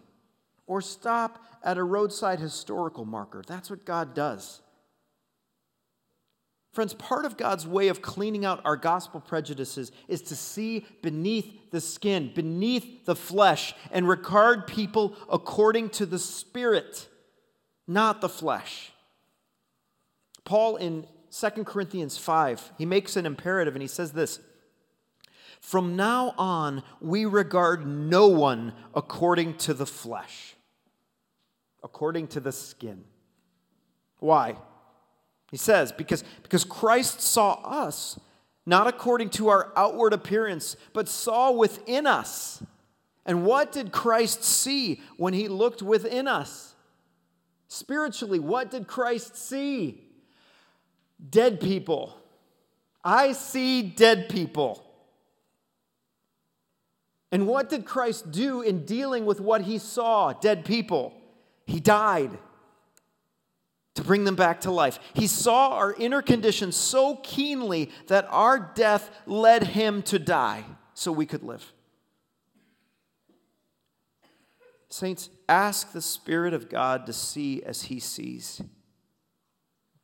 or 0.66 0.82
stop 0.82 1.44
at 1.64 1.78
a 1.78 1.84
roadside 1.84 2.40
historical 2.40 3.06
marker. 3.06 3.44
That's 3.46 3.70
what 3.70 3.86
God 3.86 4.14
does. 4.14 4.62
Friends, 6.74 6.94
part 6.94 7.26
of 7.26 7.38
God's 7.38 7.66
way 7.66 7.88
of 7.88 8.04
cleaning 8.04 8.46
out 8.46 8.62
our 8.64 8.78
gospel 8.78 9.20
prejudices 9.20 9.92
is 10.08 10.22
to 10.24 10.36
see 10.36 10.86
beneath 11.02 11.72
the 11.72 11.82
skin, 11.82 12.32
beneath 12.36 13.06
the 13.06 13.16
flesh, 13.16 13.74
and 13.92 14.08
regard 14.08 14.68
people 14.68 15.16
according 15.28 15.90
to 15.90 16.06
the 16.06 16.20
Spirit, 16.20 17.08
not 17.88 18.22
the 18.22 18.30
flesh. 18.30 18.92
Paul 20.48 20.78
in 20.78 21.06
2 21.30 21.66
Corinthians 21.66 22.18
5, 22.18 22.72
he 22.78 22.86
makes 22.86 23.18
an 23.18 23.26
imperative 23.26 23.76
and 23.76 23.82
he 23.82 23.88
says 23.88 24.14
this 24.14 24.40
From 25.60 25.98
now 25.98 26.34
on, 26.38 26.84
we 27.02 27.26
regard 27.26 27.86
no 27.86 28.30
one 28.30 28.72
according 28.96 29.56
to 29.58 29.74
the 29.74 29.86
flesh, 29.86 30.56
according 31.84 32.28
to 32.28 32.40
the 32.40 32.54
skin. 32.54 33.04
Why? 34.20 34.56
He 35.52 35.58
says, 35.58 35.92
because, 35.92 36.24
because 36.44 36.64
Christ 36.64 37.20
saw 37.20 37.56
us 37.66 38.18
not 38.66 38.88
according 38.88 39.32
to 39.32 39.50
our 39.50 39.74
outward 39.76 40.14
appearance, 40.14 40.78
but 40.94 41.10
saw 41.10 41.52
within 41.52 42.08
us. 42.08 42.64
And 43.26 43.46
what 43.46 43.74
did 43.74 43.92
Christ 43.92 44.46
see 44.46 45.02
when 45.18 45.34
he 45.34 45.50
looked 45.50 45.82
within 45.82 46.26
us? 46.26 46.74
Spiritually, 47.68 48.40
what 48.40 48.72
did 48.72 48.88
Christ 48.88 49.36
see? 49.36 50.07
Dead 51.30 51.60
people. 51.60 52.16
I 53.04 53.32
see 53.32 53.82
dead 53.82 54.30
people. 54.30 54.84
And 57.32 57.48
what 57.48 57.70
did 57.70 57.86
Christ 57.86 58.32
do 58.32 58.62
in 58.62 58.86
dealing 58.86 59.26
with 59.26 59.40
what 59.40 59.62
he 59.62 59.78
saw? 59.78 60.34
Dead 60.34 60.64
people. 60.64 61.14
He 61.66 61.80
died 61.80 62.38
to 63.96 64.04
bring 64.04 64.24
them 64.24 64.36
back 64.36 64.62
to 64.62 64.72
life. 64.72 65.00
He 65.14 65.28
saw 65.28 65.72
our 65.72 65.94
inner 65.94 66.22
condition 66.22 66.72
so 66.72 67.16
keenly 67.24 67.92
that 68.08 68.28
our 68.30 68.60
death 68.60 69.10
led 69.26 69.64
him 69.64 70.04
to 70.04 70.20
die 70.20 70.64
so 70.94 71.12
we 71.12 71.26
could 71.26 71.44
live. 71.44 71.74
Saints, 74.90 75.30
ask 75.50 75.92
the 75.92 76.02
Spirit 76.02 76.54
of 76.54 76.70
God 76.70 77.06
to 77.08 77.14
see 77.14 77.62
as 77.64 77.84
he 77.84 78.00
sees 78.00 78.62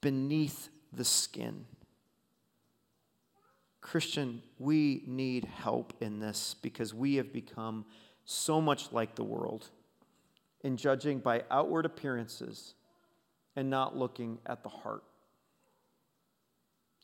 beneath 0.02 0.70
the 0.96 1.06
skin. 1.06 1.66
Christian, 3.82 4.42
we 4.60 5.04
need 5.06 5.46
help 5.46 5.94
in 6.00 6.20
this 6.20 6.56
because 6.62 6.94
we 6.94 7.16
have 7.16 7.34
become 7.34 7.86
so 8.26 8.62
much 8.62 8.92
like 8.92 9.16
the 9.16 9.24
world 9.24 9.70
in 10.62 10.78
judging 10.78 11.20
by 11.20 11.44
outward 11.52 11.86
appearances 11.86 12.74
and 13.56 13.70
not 13.70 13.98
looking 13.98 14.40
at 14.46 14.64
the 14.64 14.70
heart. 14.70 15.04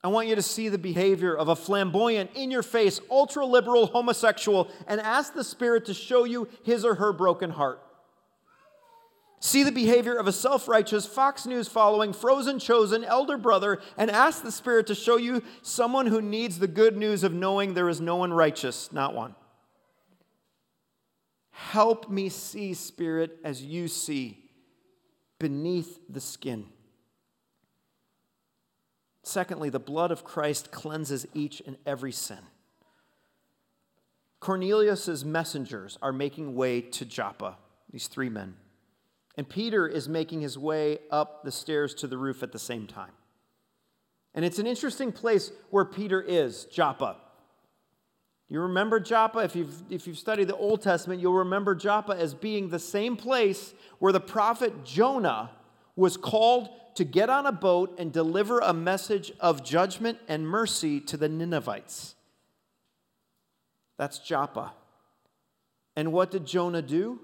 I 0.01 0.07
want 0.07 0.29
you 0.29 0.35
to 0.35 0.41
see 0.41 0.69
the 0.69 0.77
behavior 0.77 1.35
of 1.35 1.49
a 1.49 1.55
flamboyant, 1.57 2.31
in 2.33 2.51
your 2.51 2.63
face, 2.63 3.01
ultra 3.11 3.45
liberal 3.45 3.87
homosexual 3.87 4.71
and 4.87 5.01
ask 5.01 5.33
the 5.33 5.43
Spirit 5.43 5.85
to 5.85 5.93
show 5.93 6.23
you 6.23 6.47
his 6.63 6.85
or 6.85 6.95
her 6.95 7.11
broken 7.11 7.49
heart. 7.49 7.81
See 9.41 9.63
the 9.63 9.71
behavior 9.71 10.15
of 10.15 10.27
a 10.27 10.33
self 10.33 10.67
righteous, 10.67 11.05
Fox 11.05 11.45
News 11.45 11.67
following, 11.67 12.11
frozen 12.11 12.59
chosen 12.59 13.05
elder 13.05 13.37
brother 13.37 13.79
and 13.97 14.11
ask 14.11 14.43
the 14.43 14.51
Spirit 14.51 14.87
to 14.87 14.95
show 14.95 15.15
you 15.15 15.41
someone 15.61 16.07
who 16.07 16.21
needs 16.21 16.59
the 16.59 16.67
good 16.67 16.97
news 16.97 17.23
of 17.23 17.33
knowing 17.33 17.73
there 17.73 17.87
is 17.87 18.01
no 18.01 18.17
one 18.17 18.33
righteous, 18.33 18.91
not 18.91 19.13
one. 19.13 19.35
Help 21.51 22.09
me 22.09 22.27
see, 22.27 22.73
Spirit, 22.73 23.37
as 23.43 23.63
you 23.63 23.87
see 23.87 24.43
beneath 25.39 25.99
the 26.09 26.21
skin. 26.21 26.65
Secondly, 29.23 29.69
the 29.69 29.79
blood 29.79 30.11
of 30.11 30.23
Christ 30.23 30.71
cleanses 30.71 31.25
each 31.33 31.61
and 31.65 31.77
every 31.85 32.11
sin. 32.11 32.39
Cornelius's 34.39 35.23
messengers 35.23 35.97
are 36.01 36.13
making 36.13 36.55
way 36.55 36.81
to 36.81 37.05
Joppa, 37.05 37.57
these 37.91 38.07
three 38.07 38.29
men. 38.29 38.55
And 39.39 39.47
Peter 39.47 39.87
is 39.87 40.09
making 40.09 40.41
his 40.41 40.57
way 40.57 40.99
up 41.09 41.45
the 41.45 41.51
stairs 41.53 41.93
to 41.93 42.07
the 42.07 42.17
roof 42.17 42.43
at 42.43 42.51
the 42.51 42.59
same 42.59 42.87
time. 42.87 43.13
And 44.33 44.43
it's 44.43 44.59
an 44.59 44.67
interesting 44.67 45.13
place 45.13 45.53
where 45.69 45.85
Peter 45.85 46.21
is, 46.21 46.65
Joppa. 46.65 47.15
You 48.49 48.59
remember 48.59 48.99
Joppa? 48.99 49.39
If 49.39 49.55
you've, 49.55 49.81
if 49.89 50.07
you've 50.07 50.17
studied 50.17 50.49
the 50.49 50.57
Old 50.57 50.81
Testament, 50.81 51.21
you'll 51.21 51.35
remember 51.35 51.73
Joppa 51.73 52.17
as 52.17 52.33
being 52.33 52.67
the 52.67 52.79
same 52.79 53.15
place 53.15 53.73
where 53.99 54.11
the 54.11 54.19
prophet 54.19 54.83
Jonah 54.83 55.51
was 55.95 56.17
called 56.17 56.67
to 56.95 57.05
get 57.05 57.29
on 57.29 57.45
a 57.45 57.53
boat 57.53 57.95
and 57.97 58.11
deliver 58.11 58.59
a 58.59 58.73
message 58.73 59.31
of 59.39 59.63
judgment 59.63 60.17
and 60.27 60.45
mercy 60.45 60.99
to 60.99 61.15
the 61.15 61.29
Ninevites. 61.29 62.13
That's 63.97 64.19
Joppa. 64.19 64.73
And 65.95 66.11
what 66.11 66.29
did 66.29 66.45
Jonah 66.45 66.81
do? 66.81 67.21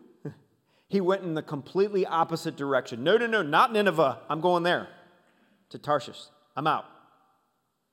He 0.87 1.01
went 1.01 1.23
in 1.23 1.33
the 1.33 1.41
completely 1.41 2.05
opposite 2.05 2.55
direction. 2.55 3.03
No, 3.03 3.17
no, 3.17 3.25
no, 3.25 3.41
not 3.41 3.73
Nineveh. 3.73 4.19
I'm 4.29 4.41
going 4.41 4.63
there 4.63 4.87
to 5.69 5.79
Tarshish. 5.79 6.21
I'm 6.55 6.67
out. 6.67 6.85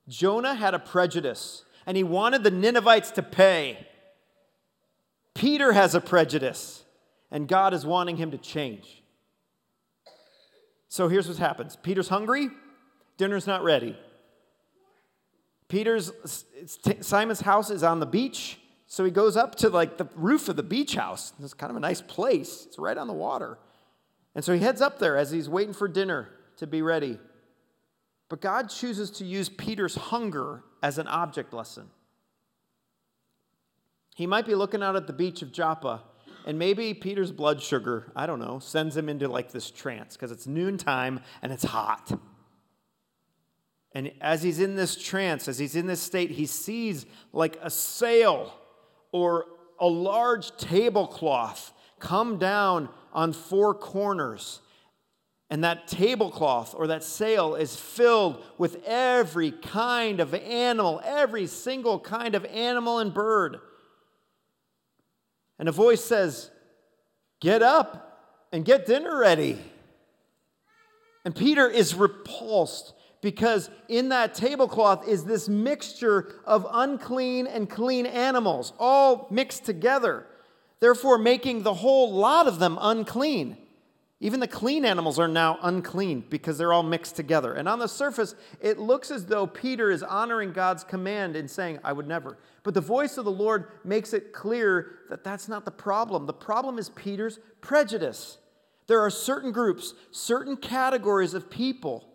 Jonah 0.09 0.55
had 0.55 0.75
a 0.75 0.79
prejudice 0.79 1.65
and 1.87 1.97
he 1.97 2.03
wanted 2.03 2.45
the 2.45 2.51
Ninevites 2.51 3.11
to 3.13 3.23
pay. 3.23 3.87
Peter 5.35 5.73
has 5.73 5.95
a 5.95 6.01
prejudice, 6.01 6.85
and 7.31 7.49
God 7.49 7.75
is 7.75 7.87
wanting 7.87 8.17
him 8.17 8.31
to 8.33 8.39
change. 8.39 9.03
So 10.89 11.09
here's 11.09 11.27
what 11.27 11.39
happens 11.39 11.77
Peter's 11.77 12.09
hungry, 12.09 12.51
dinner's 13.17 13.47
not 13.47 13.65
ready. 13.65 13.97
Peter's 15.69 16.13
Simon's 17.01 17.41
house 17.41 17.71
is 17.71 17.83
on 17.83 17.99
the 17.99 18.07
beach, 18.07 18.59
so 18.93 19.07
he 19.07 19.11
goes 19.11 19.39
up 19.39 19.55
to 19.55 19.71
like 19.71 19.97
the 19.97 20.07
roof 20.15 20.51
of 20.51 20.57
the 20.57 20.63
beach 20.63 20.97
house. 20.97 21.33
It's 21.43 21.55
kind 21.55 21.71
of 21.71 21.79
a 21.79 21.81
nice 21.81 22.03
place. 22.03 22.67
It's 22.67 22.79
right 22.79 22.99
on 22.99 23.07
the 23.07 23.15
water. 23.15 23.57
And 24.35 24.45
so 24.45 24.53
he 24.53 24.61
heads 24.61 24.83
up 24.83 24.99
there 24.99 25.17
as 25.17 25.31
he's 25.31 25.49
waiting 25.49 25.73
for 25.73 25.89
dinner 25.89 26.29
to 26.59 26.67
be 26.67 26.83
ready. 26.83 27.19
But 28.29 28.43
God 28.43 28.69
chooses 28.69 29.11
to 29.13 29.25
use 29.25 29.49
Peter's 29.49 29.95
hunger 29.95 30.63
as 30.83 30.99
an 30.99 31.09
object 31.09 31.55
lesson. 31.55 31.89
He 34.15 34.27
might 34.27 34.45
be 34.45 34.55
looking 34.55 34.83
out 34.83 34.95
at 34.95 35.07
the 35.07 35.15
beach 35.15 35.41
of 35.41 35.53
Joppa, 35.53 36.03
and 36.45 36.59
maybe 36.59 36.93
Peter's 36.93 37.33
blood 37.33 37.63
sugar, 37.63 38.13
I 38.15 38.27
don't 38.27 38.41
know, 38.41 38.59
sends 38.59 38.95
him 38.95 39.09
into 39.09 39.27
like 39.27 39.53
this 39.53 39.71
trance 39.71 40.19
because 40.19 40.31
it's 40.31 40.47
noontime 40.47 41.21
and 41.41 41.51
it's 41.51 41.65
hot. 41.65 42.13
And 43.95 44.13
as 44.21 44.43
he's 44.43 44.61
in 44.61 44.77
this 44.77 45.03
trance, 45.03 45.49
as 45.49 45.59
he's 45.59 45.77
in 45.77 45.87
this 45.87 46.03
state, 46.03 46.33
he 46.33 46.45
sees 46.45 47.07
like 47.33 47.57
a 47.63 47.71
sail 47.71 48.53
or 49.13 49.47
a 49.79 49.87
large 49.87 50.57
tablecloth 50.57 51.73
come 52.01 52.39
down 52.39 52.89
on 53.13 53.33
four 53.33 53.75
corners 53.75 54.61
and 55.53 55.65
that 55.65 55.87
tablecloth 55.87 56.75
or 56.75 56.87
that 56.87 57.05
sail 57.05 57.55
is 57.57 57.77
filled 57.77 58.43
with 58.57 58.83
every 58.87 59.51
kind 59.51 60.19
of 60.19 60.33
animal, 60.33 60.99
every 61.05 61.47
single 61.47 62.01
kind 62.01 62.35
of 62.35 62.47
animal 62.47 63.01
and 63.01 63.13
bird. 63.13 63.59
And 65.59 65.69
a 65.69 65.73
voice 65.73 66.03
says, 66.03 66.51
Get 67.43 67.61
up 67.61 68.49
and 68.51 68.65
get 68.65 68.87
dinner 68.87 69.19
ready. 69.19 69.59
And 71.23 71.37
Peter 71.37 71.69
is 71.69 71.95
repulsed 71.95 72.95
because 73.23 73.71
in 73.89 74.11
that 74.11 74.35
tablecloth 74.35 75.09
is 75.09 75.25
this 75.25 75.49
mixture 75.49 76.35
of 76.45 76.67
unclean 76.71 77.47
and 77.47 77.71
clean 77.71 78.05
animals, 78.05 78.75
all 78.79 79.29
mixed 79.31 79.65
together, 79.65 80.27
therefore 80.81 81.17
making 81.17 81.63
the 81.63 81.73
whole 81.73 82.13
lot 82.13 82.47
of 82.47 82.59
them 82.59 82.77
unclean. 82.81 83.57
Even 84.19 84.39
the 84.39 84.49
clean 84.49 84.85
animals 84.85 85.19
are 85.19 85.29
now 85.29 85.59
unclean 85.63 86.25
because 86.31 86.59
they're 86.59 86.73
all 86.73 86.85
mixed 86.85 87.17
together. 87.17 87.55
And 87.55 87.69
on 87.69 87.81
the 87.81 87.89
surface, 87.89 88.37
it 88.61 88.79
looks 88.79 89.11
as 89.11 89.27
though 89.27 89.47
Peter 89.49 89.91
is 89.91 90.03
honoring 90.03 90.53
God's 90.53 90.85
command 90.85 91.35
in 91.35 91.49
saying, 91.49 91.81
I 91.83 91.93
would 91.93 92.07
never. 92.07 92.39
But 92.63 92.75
the 92.75 92.81
voice 92.81 93.19
of 93.19 93.25
the 93.25 93.33
Lord 93.33 93.67
makes 93.85 94.13
it 94.13 94.33
clear 94.33 94.99
that 95.11 95.25
that's 95.25 95.49
not 95.49 95.65
the 95.65 95.73
problem. 95.73 96.27
The 96.27 96.33
problem 96.33 96.79
is 96.79 96.89
Peter's 96.91 97.41
prejudice. 97.61 98.39
There 98.87 99.01
are 99.01 99.11
certain 99.11 99.51
groups, 99.51 99.95
certain 100.13 100.57
categories 100.57 101.35
of 101.35 101.51
people, 101.51 102.12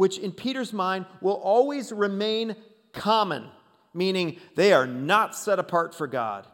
which 0.00 0.16
in 0.16 0.32
Peter's 0.32 0.72
mind 0.72 1.04
will 1.20 1.34
always 1.34 1.92
remain 1.92 2.56
common, 2.94 3.46
meaning 3.92 4.38
they 4.56 4.72
are 4.72 4.86
not 4.86 5.36
set 5.36 5.58
apart 5.58 5.94
for 5.94 6.06
God. 6.06 6.46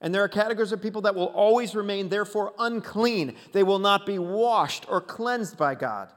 And 0.00 0.14
there 0.14 0.24
are 0.24 0.28
categories 0.28 0.72
of 0.72 0.80
people 0.80 1.02
that 1.02 1.14
will 1.14 1.26
always 1.26 1.74
remain, 1.74 2.08
therefore, 2.08 2.54
unclean. 2.58 3.36
They 3.52 3.64
will 3.64 3.80
not 3.80 4.06
be 4.06 4.18
washed 4.18 4.86
or 4.88 5.02
cleansed 5.02 5.58
by 5.58 5.74
God. 5.74 6.08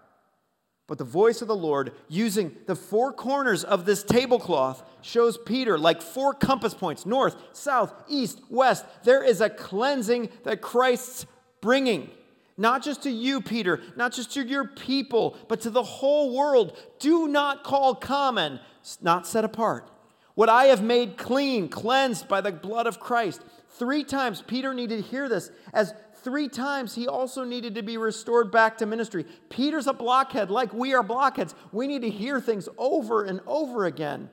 But 0.87 0.99
the 0.99 1.03
voice 1.03 1.41
of 1.41 1.49
the 1.49 1.53
Lord, 1.69 1.91
using 2.07 2.55
the 2.65 2.77
four 2.77 3.11
corners 3.11 3.65
of 3.65 3.83
this 3.83 4.01
tablecloth, 4.01 4.83
shows 5.01 5.37
Peter 5.37 5.77
like 5.77 6.01
four 6.01 6.33
compass 6.33 6.73
points 6.73 7.05
north, 7.05 7.35
south, 7.51 7.93
east, 8.07 8.39
west. 8.49 8.85
There 9.03 9.21
is 9.21 9.41
a 9.41 9.49
cleansing 9.49 10.29
that 10.43 10.61
Christ's 10.61 11.25
bringing. 11.59 12.09
Not 12.57 12.83
just 12.83 13.03
to 13.03 13.09
you, 13.09 13.41
Peter, 13.41 13.81
not 13.95 14.13
just 14.13 14.33
to 14.33 14.45
your 14.45 14.65
people, 14.65 15.37
but 15.47 15.61
to 15.61 15.69
the 15.69 15.83
whole 15.83 16.35
world. 16.35 16.77
Do 16.99 17.27
not 17.27 17.63
call 17.63 17.95
common, 17.95 18.59
not 19.01 19.25
set 19.25 19.43
apart. 19.43 19.89
What 20.35 20.49
I 20.49 20.65
have 20.65 20.83
made 20.83 21.17
clean, 21.17 21.69
cleansed 21.69 22.27
by 22.27 22.41
the 22.41 22.51
blood 22.51 22.87
of 22.87 22.99
Christ. 22.99 23.41
Three 23.69 24.03
times 24.03 24.41
Peter 24.41 24.73
needed 24.73 25.03
to 25.03 25.09
hear 25.09 25.27
this, 25.27 25.51
as 25.73 25.93
three 26.23 26.47
times 26.47 26.95
he 26.95 27.07
also 27.07 27.43
needed 27.43 27.75
to 27.75 27.81
be 27.81 27.97
restored 27.97 28.51
back 28.51 28.77
to 28.77 28.85
ministry. 28.85 29.25
Peter's 29.49 29.87
a 29.87 29.93
blockhead, 29.93 30.49
like 30.49 30.73
we 30.73 30.93
are 30.93 31.03
blockheads. 31.03 31.55
We 31.71 31.87
need 31.87 32.03
to 32.03 32.09
hear 32.09 32.39
things 32.39 32.69
over 32.77 33.23
and 33.23 33.41
over 33.47 33.85
again. 33.85 34.29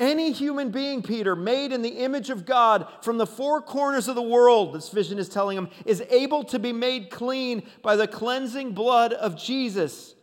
Any 0.00 0.32
human 0.32 0.70
being, 0.70 1.02
Peter, 1.02 1.36
made 1.36 1.72
in 1.72 1.82
the 1.82 1.90
image 1.90 2.30
of 2.30 2.46
God 2.46 2.88
from 3.02 3.18
the 3.18 3.26
four 3.26 3.60
corners 3.60 4.08
of 4.08 4.14
the 4.14 4.22
world, 4.22 4.74
this 4.74 4.88
vision 4.88 5.18
is 5.18 5.28
telling 5.28 5.58
him, 5.58 5.68
is 5.84 6.02
able 6.08 6.42
to 6.44 6.58
be 6.58 6.72
made 6.72 7.10
clean 7.10 7.62
by 7.82 7.96
the 7.96 8.08
cleansing 8.08 8.72
blood 8.72 9.12
of 9.12 9.36
Jesus. 9.36 10.14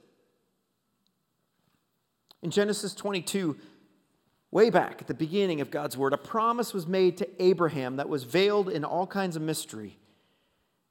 In 2.41 2.49
Genesis 2.49 2.95
22, 2.95 3.55
Way 4.49 4.69
back 4.69 5.01
at 5.01 5.07
the 5.07 5.13
beginning 5.13 5.59
of 5.59 5.71
God's 5.71 5.97
word, 5.97 6.13
a 6.13 6.17
promise 6.17 6.73
was 6.73 6.87
made 6.87 7.17
to 7.17 7.27
Abraham 7.43 7.97
that 7.97 8.07
was 8.07 8.23
veiled 8.23 8.69
in 8.69 8.85
all 8.85 9.05
kinds 9.05 9.35
of 9.35 9.41
mystery. 9.41 9.99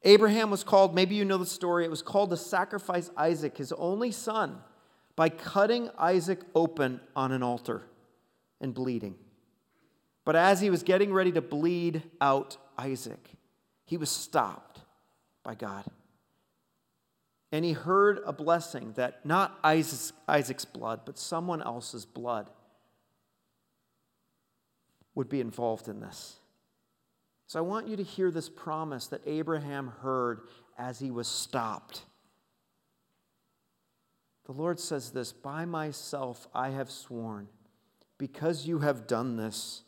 Abraham 0.02 0.50
was 0.50 0.62
called, 0.62 0.94
maybe 0.94 1.14
you 1.14 1.24
know 1.24 1.38
the 1.38 1.46
story, 1.46 1.84
it 1.84 1.90
was 1.90 2.02
called 2.02 2.30
to 2.30 2.36
sacrifice 2.36 3.10
Isaac, 3.16 3.56
his 3.56 3.72
only 3.72 4.12
son, 4.12 4.58
by 5.16 5.30
cutting 5.30 5.88
Isaac 5.98 6.40
open 6.54 7.00
on 7.16 7.32
an 7.32 7.42
altar 7.42 7.84
and 8.60 8.74
bleeding. 8.74 9.16
But 10.24 10.36
as 10.36 10.60
he 10.60 10.70
was 10.70 10.82
getting 10.82 11.12
ready 11.12 11.32
to 11.32 11.40
bleed 11.40 12.02
out 12.20 12.56
Isaac, 12.76 13.30
he 13.84 13.96
was 13.96 14.10
stopped 14.10 14.80
by 15.42 15.54
God. 15.54 15.84
And 17.52 17.64
he 17.64 17.72
heard 17.72 18.20
a 18.26 18.32
blessing 18.32 18.92
that 18.96 19.24
not 19.24 19.58
Isaac's 19.62 20.64
blood, 20.64 21.02
but 21.06 21.16
someone 21.16 21.62
else's 21.62 22.04
blood 22.04 22.50
would 25.14 25.28
be 25.28 25.40
involved 25.40 25.88
in 25.88 26.00
this. 26.00 26.36
So 27.46 27.60
I 27.60 27.62
want 27.62 27.86
you 27.86 27.96
to 27.96 28.02
hear 28.02 28.30
this 28.30 28.48
promise 28.48 29.06
that 29.08 29.22
Abraham 29.24 29.92
heard 30.02 30.42
as 30.76 30.98
he 30.98 31.10
was 31.10 31.28
stopped. 31.28 32.02
The 34.46 34.52
Lord 34.52 34.80
says 34.80 35.10
this 35.10 35.32
By 35.32 35.64
myself 35.64 36.46
I 36.52 36.70
have 36.70 36.90
sworn, 36.90 37.48
because 38.18 38.66
you 38.66 38.78
have 38.80 39.06
done 39.06 39.36
this, 39.36 39.82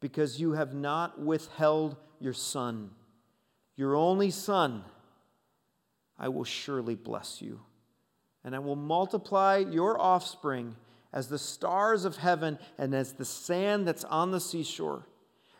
because 0.00 0.40
you 0.40 0.52
have 0.52 0.74
not 0.74 1.20
withheld 1.20 1.96
your 2.20 2.32
son, 2.32 2.90
your 3.76 3.94
only 3.94 4.30
son, 4.30 4.84
I 6.18 6.28
will 6.28 6.44
surely 6.44 6.94
bless 6.94 7.40
you, 7.40 7.60
and 8.44 8.54
I 8.54 8.58
will 8.58 8.76
multiply 8.76 9.58
your 9.58 10.00
offspring 10.00 10.74
as 11.12 11.28
the 11.28 11.38
stars 11.38 12.04
of 12.04 12.16
heaven 12.16 12.58
and 12.76 12.94
as 12.94 13.12
the 13.12 13.24
sand 13.24 13.86
that's 13.86 14.04
on 14.04 14.30
the 14.30 14.40
seashore. 14.40 15.06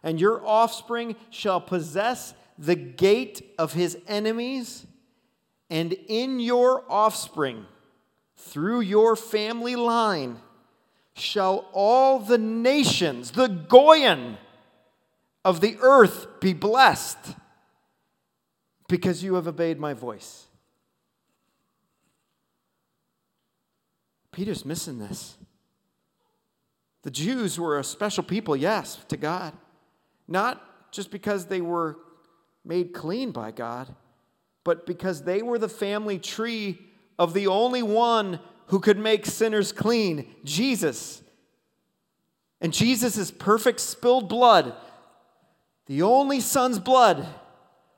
And 0.02 0.20
your 0.20 0.44
offspring 0.46 1.16
shall 1.30 1.60
possess 1.60 2.34
the 2.58 2.74
gate 2.74 3.54
of 3.58 3.72
his 3.72 3.98
enemies, 4.08 4.86
and 5.70 5.92
in 5.92 6.40
your 6.40 6.84
offspring, 6.88 7.66
through 8.36 8.80
your 8.80 9.14
family 9.16 9.76
line, 9.76 10.38
shall 11.18 11.66
all 11.72 12.18
the 12.18 12.38
nations, 12.38 13.32
the 13.32 13.48
Goyen 13.48 14.38
of 15.44 15.60
the 15.60 15.76
earth, 15.80 16.40
be 16.40 16.52
blessed 16.52 17.18
because 18.88 19.22
you 19.22 19.34
have 19.34 19.46
obeyed 19.46 19.78
my 19.78 19.94
voice. 19.94 20.46
Peter's 24.32 24.64
missing 24.64 24.98
this. 24.98 25.36
The 27.02 27.10
Jews 27.10 27.58
were 27.58 27.78
a 27.78 27.84
special 27.84 28.22
people, 28.22 28.56
yes, 28.56 28.98
to 29.08 29.16
God. 29.16 29.52
Not 30.26 30.92
just 30.92 31.10
because 31.10 31.46
they 31.46 31.60
were 31.60 31.96
made 32.64 32.92
clean 32.92 33.30
by 33.30 33.50
God, 33.50 33.94
but 34.64 34.86
because 34.86 35.22
they 35.22 35.42
were 35.42 35.58
the 35.58 35.68
family 35.68 36.18
tree 36.18 36.78
of 37.18 37.34
the 37.34 37.46
only 37.46 37.82
one 37.82 38.40
who 38.68 38.80
could 38.80 38.98
make 38.98 39.26
sinners 39.26 39.72
clean 39.72 40.26
Jesus. 40.44 41.22
And 42.60 42.72
Jesus' 42.72 43.30
perfect 43.30 43.80
spilled 43.80 44.28
blood, 44.28 44.74
the 45.86 46.02
only 46.02 46.40
son's 46.40 46.78
blood, 46.78 47.26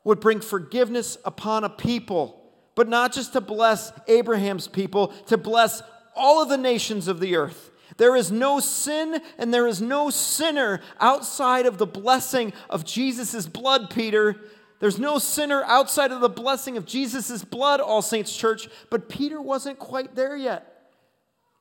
would 0.05 0.21
bring 0.21 0.41
forgiveness 0.41 1.19
upon 1.25 1.65
a 1.65 1.69
people, 1.69 2.43
but 2.75 2.89
not 2.89 3.13
just 3.13 3.33
to 3.35 3.41
bless 3.41 3.93
Abraham's 4.09 4.69
people, 4.69 5.09
to 5.27 5.37
bless 5.37 5.83
all 6.15 6.43
of 6.43 6.49
the 6.49 6.59
nations 6.59 7.09
of 7.09 7.21
the 7.21 7.37
earth. 7.37 7.71
There 7.97 8.17
is 8.17 8.31
no 8.31 8.61
sin 8.61 9.21
and 9.39 9.53
there 9.53 9.67
is 9.67 9.83
no 9.83 10.09
sinner 10.11 10.81
outside 11.01 11.67
of 11.67 11.79
the 11.79 11.87
blessing 11.87 12.53
of 12.71 12.85
Jesus' 12.85 13.47
blood, 13.47 13.91
Peter. 13.91 14.37
There's 14.81 14.99
no 14.99 15.19
sinner 15.19 15.63
outside 15.65 16.11
of 16.11 16.21
the 16.21 16.29
blessing 16.29 16.77
of 16.77 16.87
Jesus' 16.87 17.45
blood, 17.45 17.81
All 17.81 18.03
Saints 18.03 18.35
Church. 18.35 18.69
But 18.89 19.09
Peter 19.09 19.41
wasn't 19.41 19.79
quite 19.79 20.17
there 20.17 20.37
yet. 20.37 20.89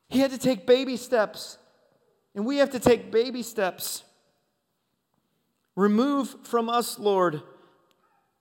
He 0.08 0.20
had 0.20 0.32
to 0.32 0.38
take 0.38 0.66
baby 0.66 0.96
steps. 0.96 1.58
And 2.34 2.46
we 2.46 2.56
have 2.56 2.70
to 2.70 2.80
take 2.80 3.12
baby 3.12 3.42
steps. 3.42 4.04
Remove 5.76 6.34
from 6.44 6.68
us, 6.68 6.98
Lord, 6.98 7.42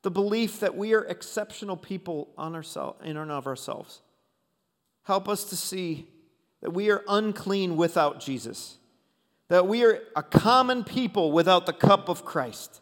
the 0.01 0.11
belief 0.11 0.61
that 0.61 0.77
we 0.77 0.93
are 0.93 1.03
exceptional 1.03 1.75
people 1.75 2.29
on 2.37 2.55
ourselves, 2.55 2.99
in 3.03 3.17
and 3.17 3.31
of 3.31 3.47
ourselves. 3.47 4.01
Help 5.03 5.27
us 5.27 5.43
to 5.45 5.57
see 5.57 6.07
that 6.61 6.71
we 6.71 6.89
are 6.89 7.03
unclean 7.07 7.75
without 7.75 8.19
Jesus, 8.19 8.77
that 9.49 9.67
we 9.67 9.83
are 9.83 9.99
a 10.15 10.23
common 10.23 10.83
people 10.83 11.31
without 11.31 11.65
the 11.65 11.73
cup 11.73 12.07
of 12.07 12.23
Christ. 12.23 12.81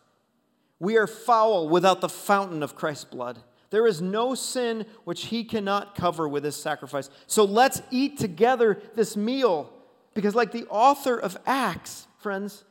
We 0.80 0.98
are 0.98 1.08
foul 1.08 1.70
without 1.70 2.02
the 2.02 2.10
fountain 2.10 2.62
of 2.62 2.76
Christ's 2.76 3.06
blood. 3.06 3.40
There 3.70 3.88
is 3.88 4.02
no 4.02 4.36
sin 4.36 4.86
which 5.04 5.26
he 5.26 5.44
cannot 5.44 5.96
cover 5.96 6.28
with 6.28 6.44
his 6.44 6.56
sacrifice. 6.56 7.10
So 7.26 7.44
let's 7.44 7.82
eat 7.92 8.18
together 8.18 8.82
this 8.96 9.18
meal 9.18 9.74
because 10.14 10.36
like 10.36 10.52
the 10.52 10.66
author 10.68 11.18
of 11.18 11.38
Acts, 11.46 12.08
friends, 12.20 12.64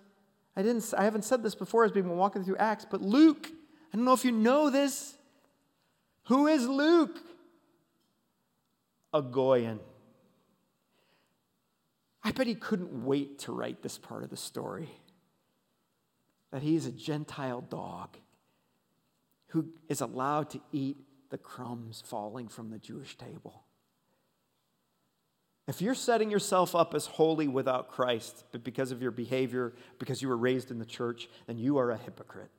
I 0.56 0.62
didn't 0.62 0.94
I 0.96 1.04
haven't 1.04 1.24
said 1.24 1.42
this 1.42 1.54
before 1.54 1.84
as 1.84 1.92
we've 1.92 2.04
been 2.04 2.16
walking 2.16 2.44
through 2.44 2.56
Acts, 2.56 2.86
but 2.90 3.02
Luke, 3.02 3.48
I 3.92 3.96
don't 3.96 4.04
know 4.04 4.14
if 4.14 4.24
you 4.24 4.32
know 4.32 4.70
this. 4.70 5.16
Who 6.24 6.46
is 6.46 6.66
Luke? 6.66 7.18
A 9.12 9.22
Goyen. 9.22 9.80
I 12.24 12.32
bet 12.32 12.46
he 12.46 12.54
couldn't 12.54 13.04
wait 13.04 13.38
to 13.40 13.52
write 13.52 13.82
this 13.82 13.98
part 13.98 14.24
of 14.24 14.30
the 14.30 14.36
story 14.36 14.88
that 16.50 16.62
he 16.62 16.76
is 16.76 16.86
a 16.86 16.92
Gentile 16.92 17.60
dog 17.60 18.16
who 19.48 19.68
is 19.88 20.00
allowed 20.00 20.50
to 20.50 20.60
eat 20.72 20.98
the 21.30 21.38
crumbs 21.38 22.02
falling 22.04 22.48
from 22.48 22.70
the 22.70 22.78
Jewish 22.78 23.16
table. 23.16 23.64
If 25.66 25.82
you're 25.82 25.96
setting 25.96 26.30
yourself 26.30 26.76
up 26.76 26.94
as 26.94 27.06
holy 27.06 27.48
without 27.48 27.88
Christ, 27.88 28.44
but 28.52 28.62
because 28.62 28.92
of 28.92 29.02
your 29.02 29.10
behavior, 29.10 29.74
because 29.98 30.22
you 30.22 30.28
were 30.28 30.36
raised 30.36 30.70
in 30.70 30.78
the 30.78 30.84
church, 30.84 31.28
then 31.46 31.58
you 31.58 31.78
are 31.78 31.90
a 31.90 31.96
hypocrite. 31.96 32.50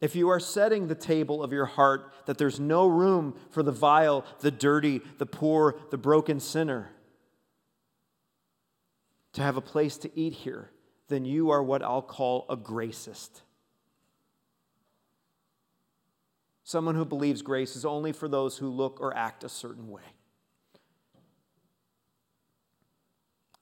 If 0.00 0.16
you 0.16 0.28
are 0.28 0.40
setting 0.40 0.88
the 0.88 0.96
table 0.96 1.42
of 1.42 1.52
your 1.52 1.64
heart 1.64 2.12
that 2.26 2.36
there's 2.36 2.58
no 2.58 2.88
room 2.88 3.36
for 3.50 3.62
the 3.62 3.72
vile, 3.72 4.24
the 4.40 4.50
dirty, 4.50 5.00
the 5.18 5.26
poor, 5.26 5.76
the 5.90 5.96
broken 5.96 6.40
sinner, 6.40 6.90
to 9.32 9.42
have 9.42 9.56
a 9.56 9.62
place 9.62 9.96
to 9.98 10.10
eat 10.18 10.32
here, 10.32 10.70
then 11.14 11.24
you 11.24 11.50
are 11.50 11.62
what 11.62 11.80
I'll 11.80 12.02
call 12.02 12.44
a 12.48 12.56
gracist. 12.56 13.42
Someone 16.64 16.96
who 16.96 17.04
believes 17.04 17.40
grace 17.40 17.76
is 17.76 17.84
only 17.84 18.10
for 18.10 18.26
those 18.26 18.58
who 18.58 18.68
look 18.68 19.00
or 19.00 19.16
act 19.16 19.44
a 19.44 19.48
certain 19.48 19.88
way. 19.88 20.02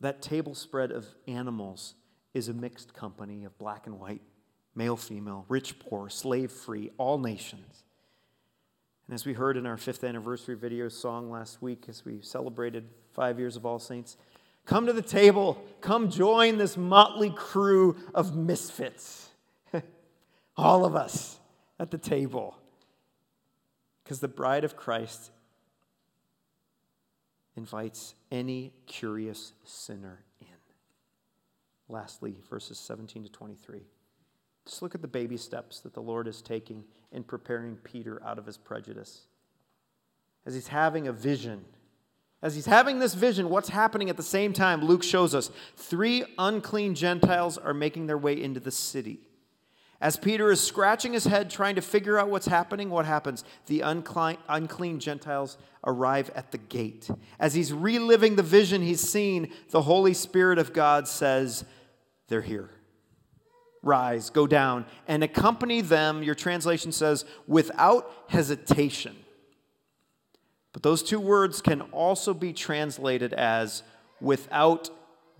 That 0.01 0.23
table 0.23 0.55
spread 0.55 0.91
of 0.93 1.07
animals 1.29 1.95
is 2.33 2.49
a 2.49 2.55
mixed 2.55 2.95
company 2.95 3.45
of 3.45 3.59
black 3.59 3.87
and 3.87 4.01
white, 4.01 4.23
male, 4.75 4.97
female, 4.97 5.45
rich, 5.49 5.79
poor, 5.79 6.09
slave 6.09 6.51
free, 6.51 6.91
all 6.97 7.19
nations. 7.19 7.85
And 9.07 9.15
as 9.15 9.27
we 9.27 9.35
heard 9.35 9.59
in 9.59 9.67
our 9.67 9.77
fifth 9.77 10.05
anniversary 10.05 10.57
video 10.57 10.89
song 10.89 11.31
last 11.31 11.61
week, 11.61 11.85
as 11.89 12.05
we 12.05 12.23
celebrated 12.23 12.89
five 13.11 13.39
years 13.39 13.57
of 13.57 13.67
All 13.67 13.79
Saints, 13.79 14.17
come 14.67 14.87
to 14.87 14.93
the 14.93 15.03
table, 15.03 15.63
come 15.81 16.11
join 16.11 16.59
this 16.59 16.77
motley 16.77 17.31
crew 17.31 17.97
of 18.15 18.37
misfits. 18.37 19.29
all 20.57 20.85
of 20.85 20.95
us 20.95 21.39
at 21.79 21.91
the 21.91 21.99
table. 21.99 22.57
Because 24.03 24.21
the 24.21 24.29
bride 24.29 24.65
of 24.65 24.77
Christ 24.77 25.31
invites 27.57 28.15
any 28.31 28.73
curious 28.87 29.53
sinner 29.65 30.25
in. 30.41 30.47
Lastly, 31.89 32.37
verses 32.49 32.79
17 32.79 33.25
to 33.25 33.29
23. 33.29 33.83
Just 34.65 34.83
look 34.83 34.95
at 34.95 35.03
the 35.03 35.09
baby 35.09 35.37
steps 35.37 35.81
that 35.81 35.95
the 35.95 36.01
Lord 36.01 36.29
is 36.29 36.41
taking 36.41 36.85
in 37.11 37.25
preparing 37.25 37.77
Peter 37.77 38.23
out 38.25 38.39
of 38.39 38.47
his 38.47 38.57
prejudice. 38.57 39.27
As 40.47 40.55
he's 40.55 40.69
having 40.69 41.09
a 41.09 41.13
vision, 41.13 41.65
as 42.43 42.57
he's 42.57 42.67
having 42.67 42.99
this 42.99 43.15
vision, 43.15 43.49
what's 43.49 43.69
happening 43.69 44.11
at 44.11 44.17
the 44.17 44.23
same 44.23 44.53
time? 44.53 44.85
Luke 44.85 45.05
shows 45.05 45.33
us 45.35 45.51
three 45.77 46.25
unclean 46.39 46.97
Gentiles 46.97 47.57
are 47.57 47.73
making 47.73 48.09
their 48.09 48.19
way 48.19 48.41
into 48.41 48.59
the 48.59 48.73
city. 48.73 49.21
As 50.01 50.17
Peter 50.17 50.51
is 50.51 50.61
scratching 50.61 51.13
his 51.13 51.25
head 51.25 51.49
trying 51.49 51.77
to 51.77 51.81
figure 51.81 52.19
out 52.19 52.29
what's 52.29 52.49
happening, 52.49 52.91
what 52.91 53.07
happens? 53.07 53.45
The 53.67 53.83
unclean, 53.83 54.39
unclean 54.49 54.99
Gentiles 54.99 55.57
arrive 55.87 56.31
at 56.35 56.51
the 56.51 56.59
gate. 56.59 57.09
As 57.39 57.55
he's 57.55 57.73
reliving 57.73 58.35
the 58.35 58.43
vision 58.43 58.83
he's 58.83 59.01
seen, 59.01 59.53
the 59.71 59.83
Holy 59.83 60.13
Spirit 60.13 60.59
of 60.59 60.73
God 60.73 61.07
says, 61.07 61.65
They're 62.27 62.41
here. 62.43 62.71
Rise, 63.85 64.31
go 64.31 64.49
down, 64.49 64.87
and 65.07 65.23
accompany 65.23 65.81
them, 65.81 66.25
your 66.25 66.35
translation 66.35 66.91
says, 66.91 67.25
without 67.47 68.13
hesitation. 68.29 69.17
But 70.73 70.83
those 70.83 71.03
two 71.03 71.21
words 71.21 71.61
can 71.61 71.83
also 71.83 72.33
be 72.33 72.53
translated 72.53 73.33
as 73.33 73.83
without 74.21 74.91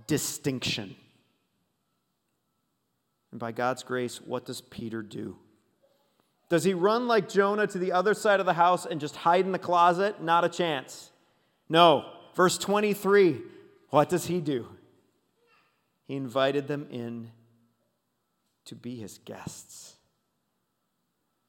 distinction. 0.07 0.97
And 3.31 3.41
by 3.41 3.53
God's 3.53 3.83
grace, 3.83 4.21
what 4.21 4.45
does 4.45 4.61
Peter 4.61 5.03
do? 5.03 5.39
Does 6.51 6.65
he 6.65 6.75
run 6.75 7.09
like 7.09 7.31
Jonah 7.31 7.67
to 7.67 7.79
the 7.79 7.93
other 7.93 8.13
side 8.13 8.41
of 8.41 8.47
the 8.47 8.53
house 8.53 8.85
and 8.85 9.01
just 9.01 9.17
hide 9.17 9.47
in 9.47 9.53
the 9.53 9.59
closet? 9.59 10.23
Not 10.23 10.45
a 10.45 10.51
chance. 10.51 11.11
No. 11.69 12.05
Verse 12.35 12.59
23, 12.59 13.41
what 13.89 14.11
does 14.11 14.27
he 14.27 14.41
do? 14.41 14.69
He 16.07 16.17
invited 16.17 16.69
them 16.69 16.87
in 16.91 17.31
to 18.67 18.75
be 18.75 18.97
his 18.97 19.19
guests, 19.19 19.97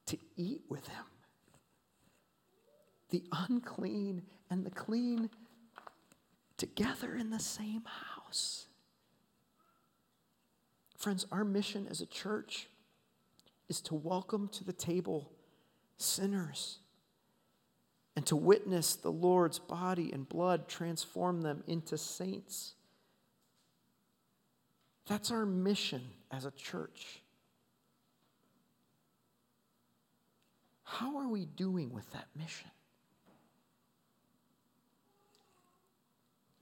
to 0.06 0.16
eat 0.36 0.62
with 0.68 0.86
him. 0.88 1.04
The 3.14 3.22
unclean 3.48 4.22
and 4.50 4.66
the 4.66 4.72
clean 4.72 5.30
together 6.56 7.14
in 7.14 7.30
the 7.30 7.38
same 7.38 7.84
house. 7.84 8.66
Friends, 10.98 11.24
our 11.30 11.44
mission 11.44 11.86
as 11.88 12.00
a 12.00 12.06
church 12.06 12.66
is 13.68 13.80
to 13.82 13.94
welcome 13.94 14.48
to 14.48 14.64
the 14.64 14.72
table 14.72 15.30
sinners 15.96 16.78
and 18.16 18.26
to 18.26 18.34
witness 18.34 18.96
the 18.96 19.12
Lord's 19.12 19.60
body 19.60 20.10
and 20.12 20.28
blood 20.28 20.66
transform 20.66 21.42
them 21.42 21.62
into 21.68 21.96
saints. 21.96 22.74
That's 25.06 25.30
our 25.30 25.46
mission 25.46 26.02
as 26.32 26.46
a 26.46 26.50
church. 26.50 27.22
How 30.82 31.16
are 31.18 31.28
we 31.28 31.44
doing 31.44 31.92
with 31.92 32.10
that 32.10 32.26
mission? 32.36 32.72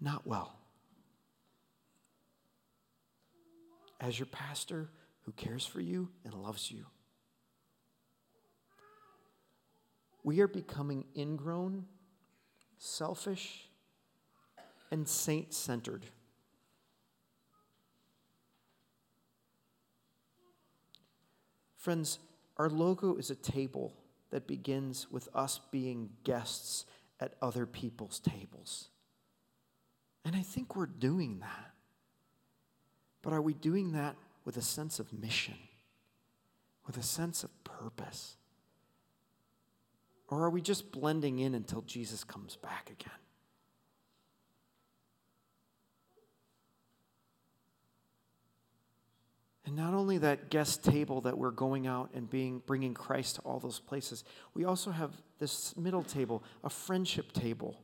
Not 0.03 0.27
well. 0.27 0.62
as 4.03 4.19
your 4.19 4.27
pastor 4.27 4.91
who 5.23 5.33
cares 5.33 5.65
for 5.65 5.81
you 5.81 6.09
and 6.25 6.35
loves 6.35 6.71
you. 6.71 6.85
We 10.25 10.41
are 10.41 10.49
becoming 10.49 11.05
ingrown, 11.17 11.87
selfish, 12.79 13.69
and 14.91 15.09
saint 15.09 15.55
centered. 15.55 16.05
Friends, 21.77 22.19
our 22.57 22.69
logo 22.69 23.17
is 23.17 23.31
a 23.31 23.35
table 23.37 23.95
that 24.31 24.47
begins 24.47 25.11
with 25.11 25.29
us 25.35 25.61
being 25.71 26.11
guests 26.25 26.87
at 27.21 27.35
other 27.41 27.67
people's 27.67 28.21
tables. 28.21 28.88
And 30.24 30.37
I 30.37 30.42
think 30.42 30.76
we're 30.76 30.87
doing 30.87 31.40
that. 31.40 31.72
But 33.22 33.32
are 33.32 33.42
we 33.42 33.54
doing 33.54 33.92
that 33.92 34.16
with 34.44 34.56
a 34.56 34.62
sense 34.62 34.98
of 34.98 35.12
mission, 35.12 35.56
with 36.87 36.96
a 36.96 37.02
sense 37.02 37.44
of 37.44 37.64
purpose? 37.64 38.37
Or 40.28 40.44
are 40.44 40.50
we 40.50 40.61
just 40.61 40.90
blending 40.92 41.38
in 41.38 41.54
until 41.54 41.82
Jesus 41.82 42.24
comes 42.24 42.56
back 42.56 42.90
again? 42.90 43.12
And 49.64 49.76
not 49.76 49.94
only 49.94 50.18
that 50.18 50.50
guest 50.50 50.85
table 50.85 51.20
that 51.22 51.38
we're 51.38 51.50
going 51.50 51.87
out 51.87 52.11
and 52.14 52.28
being, 52.28 52.62
bringing 52.66 52.94
Christ 52.94 53.37
to 53.37 53.42
all 53.42 53.58
those 53.58 53.78
places, 53.78 54.24
we 54.54 54.64
also 54.64 54.90
have 54.90 55.12
this 55.38 55.76
middle 55.76 56.02
table, 56.02 56.42
a 56.64 56.68
friendship 56.68 57.32
table 57.32 57.80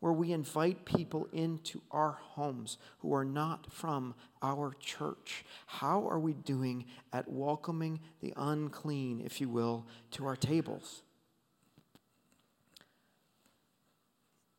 where 0.00 0.12
we 0.12 0.32
invite 0.32 0.84
people 0.84 1.28
into 1.32 1.80
our 1.90 2.18
homes 2.20 2.78
who 2.98 3.14
are 3.14 3.24
not 3.24 3.72
from 3.72 4.14
our 4.42 4.74
church. 4.78 5.44
How 5.66 6.06
are 6.08 6.20
we 6.20 6.34
doing 6.34 6.84
at 7.12 7.30
welcoming 7.30 8.00
the 8.20 8.34
unclean, 8.36 9.22
if 9.24 9.40
you 9.40 9.48
will, 9.48 9.86
to 10.12 10.26
our 10.26 10.36
tables? 10.36 11.02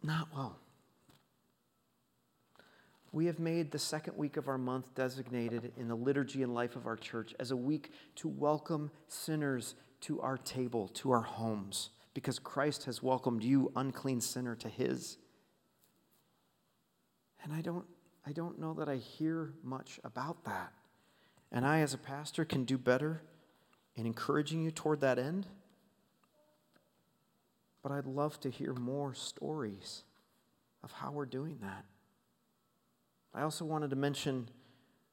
Not 0.01 0.29
well. 0.33 0.57
We 3.11 3.25
have 3.27 3.39
made 3.39 3.71
the 3.71 3.79
second 3.79 4.17
week 4.17 4.37
of 4.37 4.47
our 4.47 4.57
month 4.57 4.93
designated 4.93 5.71
in 5.77 5.87
the 5.87 5.95
liturgy 5.95 6.43
and 6.43 6.53
life 6.53 6.75
of 6.75 6.85
our 6.85 6.97
church 6.97 7.33
as 7.39 7.51
a 7.51 7.55
week 7.55 7.91
to 8.15 8.27
welcome 8.27 8.91
sinners 9.07 9.75
to 10.01 10.21
our 10.21 10.37
table, 10.37 10.87
to 10.89 11.11
our 11.11 11.21
homes, 11.21 11.89
because 12.13 12.37
Christ 12.37 12.83
has 12.83 13.01
welcomed 13.01 13.43
you, 13.43 13.71
unclean 13.75 14.21
sinner, 14.21 14.55
to 14.55 14.69
his. 14.69 15.17
And 17.47 17.55
I 17.55 17.61
don't, 17.61 17.85
I 18.25 18.33
don't 18.33 18.59
know 18.59 18.73
that 18.73 18.89
I 18.89 18.97
hear 18.97 19.53
much 19.63 20.01
about 20.03 20.43
that. 20.43 20.73
And 21.49 21.65
I, 21.65 21.79
as 21.79 21.93
a 21.93 21.97
pastor, 21.97 22.43
can 22.43 22.65
do 22.65 22.77
better 22.77 23.21
in 23.95 24.05
encouraging 24.05 24.63
you 24.63 24.69
toward 24.69 24.99
that 24.99 25.17
end. 25.17 25.47
But 27.81 27.93
I'd 27.93 28.05
love 28.05 28.37
to 28.41 28.49
hear 28.49 28.73
more 28.73 29.13
stories 29.13 30.03
of 30.83 30.91
how 30.91 31.11
we're 31.11 31.25
doing 31.25 31.59
that. 31.61 31.85
I 33.33 33.43
also 33.43 33.63
wanted 33.63 33.91
to 33.91 33.95
mention 33.95 34.49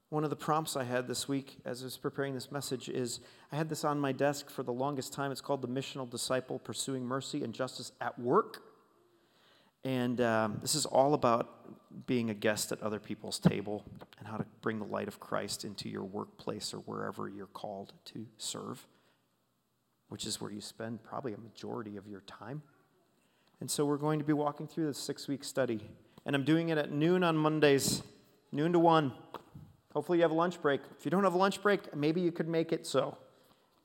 one 0.08 0.24
of 0.24 0.30
the 0.30 0.36
prompts 0.36 0.76
I 0.76 0.82
had 0.82 1.06
this 1.06 1.28
week 1.28 1.58
as 1.64 1.82
I 1.82 1.84
was 1.84 1.96
preparing 1.96 2.34
this 2.34 2.50
message 2.50 2.88
is 2.88 3.20
I 3.52 3.56
had 3.56 3.68
this 3.68 3.84
on 3.84 4.00
my 4.00 4.10
desk 4.10 4.50
for 4.50 4.64
the 4.64 4.72
longest 4.72 5.12
time. 5.12 5.30
It's 5.30 5.40
called 5.40 5.62
The 5.62 5.68
Missional 5.68 6.10
Disciple 6.10 6.58
Pursuing 6.58 7.04
Mercy 7.04 7.44
and 7.44 7.54
Justice 7.54 7.92
at 8.00 8.18
Work. 8.18 8.73
And 9.84 10.20
um, 10.20 10.58
this 10.62 10.74
is 10.74 10.86
all 10.86 11.14
about 11.14 12.06
being 12.06 12.30
a 12.30 12.34
guest 12.34 12.72
at 12.72 12.82
other 12.82 12.98
people's 12.98 13.38
table 13.38 13.84
and 14.18 14.26
how 14.26 14.36
to 14.36 14.46
bring 14.62 14.78
the 14.78 14.86
light 14.86 15.08
of 15.08 15.20
Christ 15.20 15.64
into 15.64 15.88
your 15.88 16.02
workplace 16.02 16.72
or 16.72 16.78
wherever 16.78 17.28
you're 17.28 17.46
called 17.46 17.92
to 18.06 18.26
serve, 18.38 18.86
which 20.08 20.26
is 20.26 20.40
where 20.40 20.50
you 20.50 20.60
spend 20.60 21.02
probably 21.02 21.34
a 21.34 21.38
majority 21.38 21.96
of 21.96 22.06
your 22.08 22.20
time. 22.22 22.62
And 23.60 23.70
so 23.70 23.84
we're 23.84 23.98
going 23.98 24.18
to 24.18 24.24
be 24.24 24.32
walking 24.32 24.66
through 24.66 24.86
this 24.86 24.98
six 24.98 25.28
week 25.28 25.44
study. 25.44 25.80
And 26.26 26.34
I'm 26.34 26.44
doing 26.44 26.70
it 26.70 26.78
at 26.78 26.90
noon 26.90 27.22
on 27.22 27.36
Mondays, 27.36 28.02
noon 28.50 28.72
to 28.72 28.78
1. 28.78 29.12
Hopefully, 29.92 30.18
you 30.18 30.22
have 30.22 30.32
a 30.32 30.34
lunch 30.34 30.60
break. 30.60 30.80
If 30.98 31.04
you 31.04 31.10
don't 31.10 31.22
have 31.22 31.34
a 31.34 31.38
lunch 31.38 31.62
break, 31.62 31.94
maybe 31.94 32.20
you 32.20 32.32
could 32.32 32.48
make 32.48 32.72
it 32.72 32.86
so. 32.86 33.16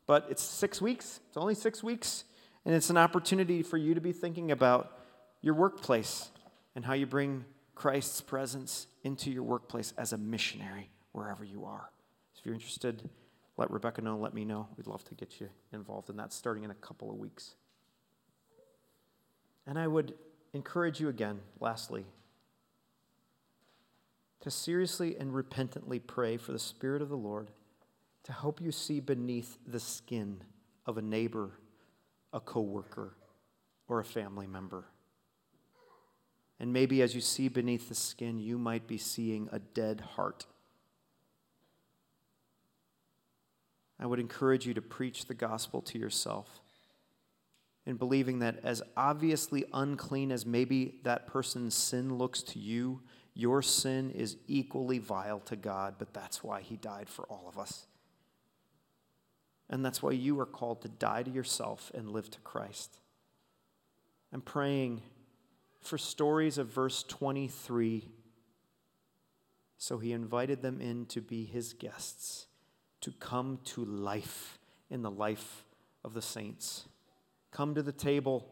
But 0.08 0.26
it's 0.30 0.42
six 0.42 0.82
weeks, 0.82 1.20
it's 1.28 1.38
only 1.38 1.54
six 1.54 1.84
weeks. 1.84 2.24
And 2.66 2.74
it's 2.74 2.90
an 2.90 2.98
opportunity 2.98 3.62
for 3.62 3.78
you 3.78 3.94
to 3.94 4.02
be 4.02 4.12
thinking 4.12 4.52
about 4.52 4.99
your 5.42 5.54
workplace 5.54 6.30
and 6.76 6.86
how 6.86 6.94
you 6.94 7.06
bring 7.06 7.46
Christ's 7.76 8.22
presence 8.22 8.88
into 9.04 9.32
your 9.32 9.44
workplace 9.44 9.94
as 9.98 10.14
a 10.14 10.18
missionary 10.18 10.90
wherever 11.12 11.44
you 11.44 11.66
are. 11.66 11.90
So 12.34 12.40
if 12.40 12.46
you're 12.46 12.56
interested, 12.56 13.10
let 13.58 13.72
Rebecca 13.72 14.02
know, 14.02 14.18
let 14.18 14.34
me 14.34 14.46
know. 14.46 14.68
We'd 14.78 14.88
love 14.88 15.04
to 15.06 15.16
get 15.16 15.40
you 15.40 15.50
involved 15.74 16.10
in 16.10 16.18
that 16.18 16.34
starting 16.34 16.64
in 16.64 16.72
a 16.72 16.76
couple 16.76 17.10
of 17.10 17.18
weeks. 17.18 17.56
And 19.66 19.78
I 19.78 19.88
would 19.88 20.14
encourage 20.54 21.00
you 21.00 21.10
again, 21.10 21.40
lastly, 21.60 22.06
to 24.42 24.50
seriously 24.50 25.16
and 25.18 25.34
repentantly 25.34 26.00
pray 26.00 26.38
for 26.38 26.52
the 26.52 26.60
Spirit 26.60 27.02
of 27.02 27.10
the 27.10 27.18
Lord 27.18 27.52
to 28.24 28.32
help 28.32 28.62
you 28.62 28.72
see 28.72 29.00
beneath 29.00 29.58
the 29.68 29.80
skin 29.80 30.42
of 30.86 30.98
a 30.98 31.02
neighbor, 31.02 31.52
a 32.34 32.40
coworker, 32.40 33.16
or 33.88 34.00
a 34.00 34.06
family 34.06 34.48
member. 34.48 34.86
And 36.60 36.74
maybe 36.74 37.02
as 37.02 37.16
you 37.16 37.22
see 37.22 37.48
beneath 37.48 37.88
the 37.88 37.96
skin, 37.96 38.40
you 38.40 38.58
might 38.58 38.86
be 38.88 38.98
seeing 38.98 39.48
a 39.52 39.60
dead 39.60 40.02
heart. 40.02 40.46
I 44.00 44.06
would 44.06 44.20
encourage 44.20 44.66
you 44.66 44.74
to 44.74 44.82
preach 44.82 45.26
the 45.26 45.34
gospel 45.34 45.82
to 45.84 45.98
yourself 46.00 46.62
in 47.86 47.96
believing 47.96 48.40
that 48.40 48.60
as 48.64 48.82
obviously 48.96 49.66
unclean 49.74 50.32
as 50.32 50.46
maybe 50.46 50.96
that 51.04 51.28
person's 51.28 51.74
sin 51.74 52.18
looks 52.18 52.42
to 52.44 52.60
you, 52.60 53.02
your 53.34 53.62
sin 53.62 54.12
is 54.12 54.38
equally 54.48 55.00
vile 55.00 55.40
to 55.42 55.56
God, 55.56 55.96
but 55.98 56.14
that's 56.14 56.44
why 56.44 56.62
He 56.62 56.76
died 56.76 57.10
for 57.10 57.24
all 57.26 57.46
of 57.48 57.58
us. 57.58 57.88
And 59.70 59.86
that's 59.86 60.02
why 60.02 60.12
you 60.12 60.40
are 60.40 60.46
called 60.46 60.82
to 60.82 60.90
die 60.90 61.24
to 61.24 61.32
yourself 61.32 61.92
and 61.94 62.12
live 62.12 62.30
to 62.32 62.40
Christ. 62.42 62.98
I'm 64.34 64.42
praying 64.42 65.02
for 65.82 65.98
stories 65.98 66.58
of 66.58 66.68
verse 66.68 67.04
23. 67.04 68.10
So 69.78 69.98
he 69.98 70.12
invited 70.12 70.62
them 70.62 70.82
in 70.82 71.06
to 71.08 71.22
be 71.22 71.46
his 71.46 71.74
guests, 71.74 72.48
to 73.02 73.12
come 73.12 73.60
to 73.66 73.86
life 73.86 74.60
in 74.90 75.02
the 75.02 75.12
life 75.12 75.66
of 76.04 76.14
the 76.14 76.22
saints. 76.22 76.86
Come 77.52 77.76
to 77.76 77.82
the 77.82 77.92
table, 77.92 78.48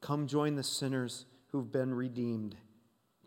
come 0.00 0.26
join 0.26 0.56
the 0.56 0.62
sinners 0.62 1.26
who've 1.48 1.70
been 1.70 1.94
redeemed. 1.94 2.56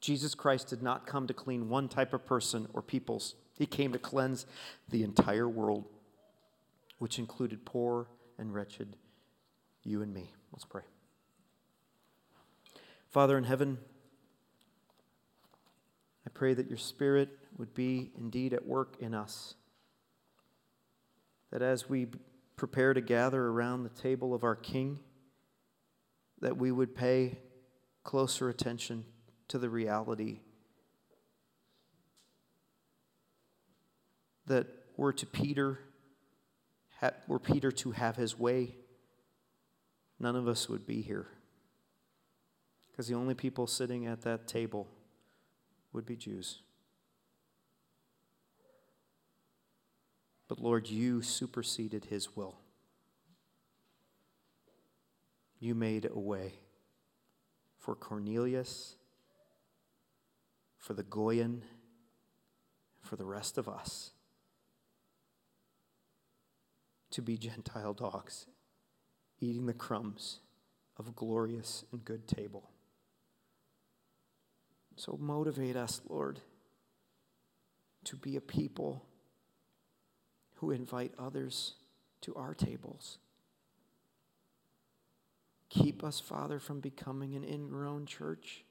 Jesus 0.02 0.36
Christ 0.36 0.68
did 0.68 0.84
not 0.84 1.08
come 1.08 1.26
to 1.28 1.34
clean 1.34 1.70
one 1.70 1.88
type 1.88 2.14
of 2.14 2.26
person 2.26 2.68
or 2.74 2.82
peoples, 2.82 3.36
he 3.58 3.66
came 3.66 3.92
to 3.94 4.00
cleanse 4.00 4.46
the 4.90 5.04
entire 5.04 5.50
world, 5.50 5.86
which 7.00 7.18
included 7.18 7.66
poor 7.66 8.08
and 8.38 8.54
wretched 8.54 8.96
you 9.84 10.02
and 10.02 10.14
me. 10.14 10.32
Let's 10.52 10.66
pray. 10.66 10.84
Father 13.10 13.38
in 13.38 13.46
heaven, 13.46 13.78
I 16.26 16.30
pray 16.30 16.54
that 16.54 16.68
your 16.68 16.78
Spirit 16.78 17.30
would 17.58 17.74
be 17.74 18.12
indeed 18.18 18.54
at 18.54 18.66
work 18.66 18.98
in 19.00 19.14
us. 19.14 19.56
That 21.52 21.62
as 21.62 21.90
we 21.90 22.08
prepare 22.58 22.94
to 22.94 23.02
gather 23.02 23.42
around 23.42 23.84
the 23.84 24.02
table 24.02 24.34
of 24.34 24.44
our 24.44 24.56
King, 24.56 25.00
that 26.42 26.58
we 26.58 26.72
would 26.72 26.96
pay 26.96 27.40
closer 28.04 28.50
attention 28.50 29.06
to 29.48 29.58
the 29.58 29.70
reality 29.70 30.40
that 34.48 34.68
were 34.98 35.14
to 35.14 35.26
Peter, 35.26 35.80
were 37.28 37.40
Peter 37.40 37.72
to 37.72 37.92
have 37.92 38.16
his 38.16 38.38
way, 38.38 38.76
none 40.20 40.36
of 40.36 40.48
us 40.48 40.68
would 40.68 40.86
be 40.86 41.02
here. 41.02 41.28
Because 42.98 43.10
the 43.10 43.14
only 43.14 43.36
people 43.36 43.68
sitting 43.68 44.08
at 44.08 44.24
that 44.24 44.48
table 44.48 44.88
would 45.94 46.04
be 46.04 46.16
Jews. 46.16 46.62
But 50.48 50.58
Lord, 50.58 50.90
you 50.90 51.22
superseded 51.22 52.06
his 52.06 52.36
will. 52.36 52.58
You 55.60 55.76
made 55.76 56.10
a 56.12 56.18
way 56.18 56.54
for 57.78 57.94
Cornelius 57.94 58.96
for 60.80 60.96
the 60.96 61.04
goyim, 61.04 61.62
for 63.04 63.16
the 63.16 63.26
rest 63.26 63.60
of 63.60 63.70
us 63.70 64.10
to 67.12 67.22
be 67.22 67.38
Gentile 67.38 67.94
dogs, 67.94 68.48
eating 69.40 69.68
the 69.68 69.74
crumbs 69.74 70.40
of 70.98 71.08
a 71.08 71.12
glorious 71.12 71.86
and 71.92 72.04
good 72.04 72.28
table. 72.28 72.72
So 74.98 75.18
motivate 75.20 75.78
us, 75.78 76.02
Lord, 76.10 76.42
to 78.04 78.18
be 78.18 78.36
a 78.36 78.42
people 78.42 79.06
who 80.56 80.72
invite 80.72 81.14
others 81.18 81.76
to 82.22 82.36
our 82.36 82.54
tables. 82.54 83.20
Keep 85.70 86.04
us, 86.04 86.20
Father, 86.20 86.60
from 86.60 86.82
becoming 86.82 87.36
an 87.36 87.46
ingrown 87.46 88.06
church 88.06 88.66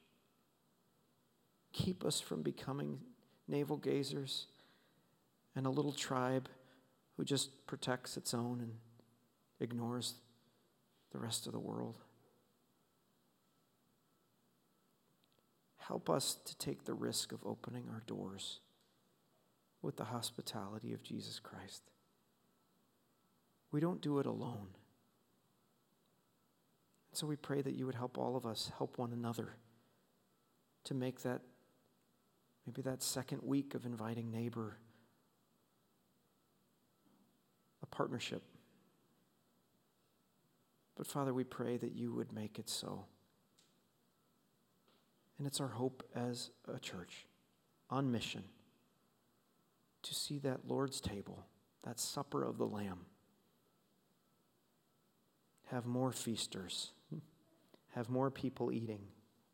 keep 1.77 2.03
us 2.03 2.19
from 2.19 2.41
becoming 2.41 2.99
navel 3.47 3.77
gazers 3.77 4.45
and 5.55 5.65
a 5.65 5.69
little 5.69 5.91
tribe 5.91 6.49
who 7.15 7.23
just 7.23 7.65
protects 7.67 8.17
its 8.17 8.33
own 8.33 8.59
and 8.61 8.73
ignores 9.59 10.15
the 11.11 11.19
rest 11.19 11.45
of 11.45 11.53
the 11.53 11.59
world. 11.59 11.99
Help 15.87 16.09
us 16.09 16.37
to 16.45 16.57
take 16.57 16.83
the 16.83 16.93
risk 16.93 17.31
of 17.31 17.45
opening 17.45 17.85
our 17.91 18.03
doors 18.05 18.59
with 19.81 19.95
the 19.95 20.05
hospitality 20.05 20.93
of 20.93 21.03
Jesus 21.03 21.39
Christ. 21.39 21.83
We 23.71 23.79
don't 23.79 24.01
do 24.01 24.19
it 24.19 24.25
alone. 24.25 24.67
So 27.13 27.25
we 27.25 27.35
pray 27.35 27.61
that 27.61 27.73
you 27.73 27.85
would 27.85 27.95
help 27.95 28.17
all 28.17 28.35
of 28.35 28.45
us 28.45 28.71
help 28.77 28.97
one 28.97 29.13
another 29.13 29.55
to 30.83 30.93
make 30.93 31.21
that 31.21 31.41
Maybe 32.67 32.81
that 32.81 33.01
second 33.01 33.41
week 33.43 33.75
of 33.75 33.85
inviting 33.85 34.29
neighbor, 34.29 34.77
a 37.81 37.85
partnership. 37.85 38.43
But 40.97 41.07
Father, 41.07 41.33
we 41.33 41.45
pray 41.45 41.77
that 41.77 41.93
you 41.93 42.13
would 42.13 42.33
make 42.33 42.59
it 42.59 42.67
so. 42.69 43.05
And 45.37 45.45
it's 45.45 45.59
our 45.61 45.67
hope 45.67 46.03
as 46.15 46.49
a 46.67 46.79
church 46.79 47.27
on 47.89 48.11
mission 48.11 48.43
to 50.03 50.15
see 50.15 50.39
that 50.39 50.67
Lord's 50.67 50.99
table, 50.99 51.45
that 51.83 51.99
supper 51.99 52.43
of 52.43 52.57
the 52.57 52.65
Lamb, 52.65 53.05
have 55.65 55.85
more 55.85 56.11
feasters, 56.11 56.91
have 57.93 58.09
more 58.09 58.31
people 58.31 58.71
eating 58.71 59.01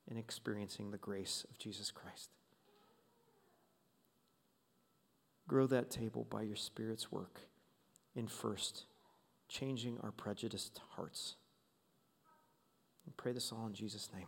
and 0.09 0.17
experiencing 0.17 0.91
the 0.91 0.97
grace 0.97 1.45
of 1.49 1.57
Jesus 1.57 1.91
Christ. 1.91 2.29
Grow 5.47 5.67
that 5.67 5.89
table 5.89 6.25
by 6.29 6.43
your 6.43 6.55
Spirit's 6.55 7.11
work 7.11 7.41
in 8.15 8.27
first 8.27 8.85
changing 9.49 9.97
our 10.01 10.11
prejudiced 10.11 10.79
hearts. 10.95 11.35
Pray 13.17 13.33
this 13.33 13.51
all 13.51 13.67
in 13.67 13.73
Jesus' 13.73 14.09
name. 14.13 14.27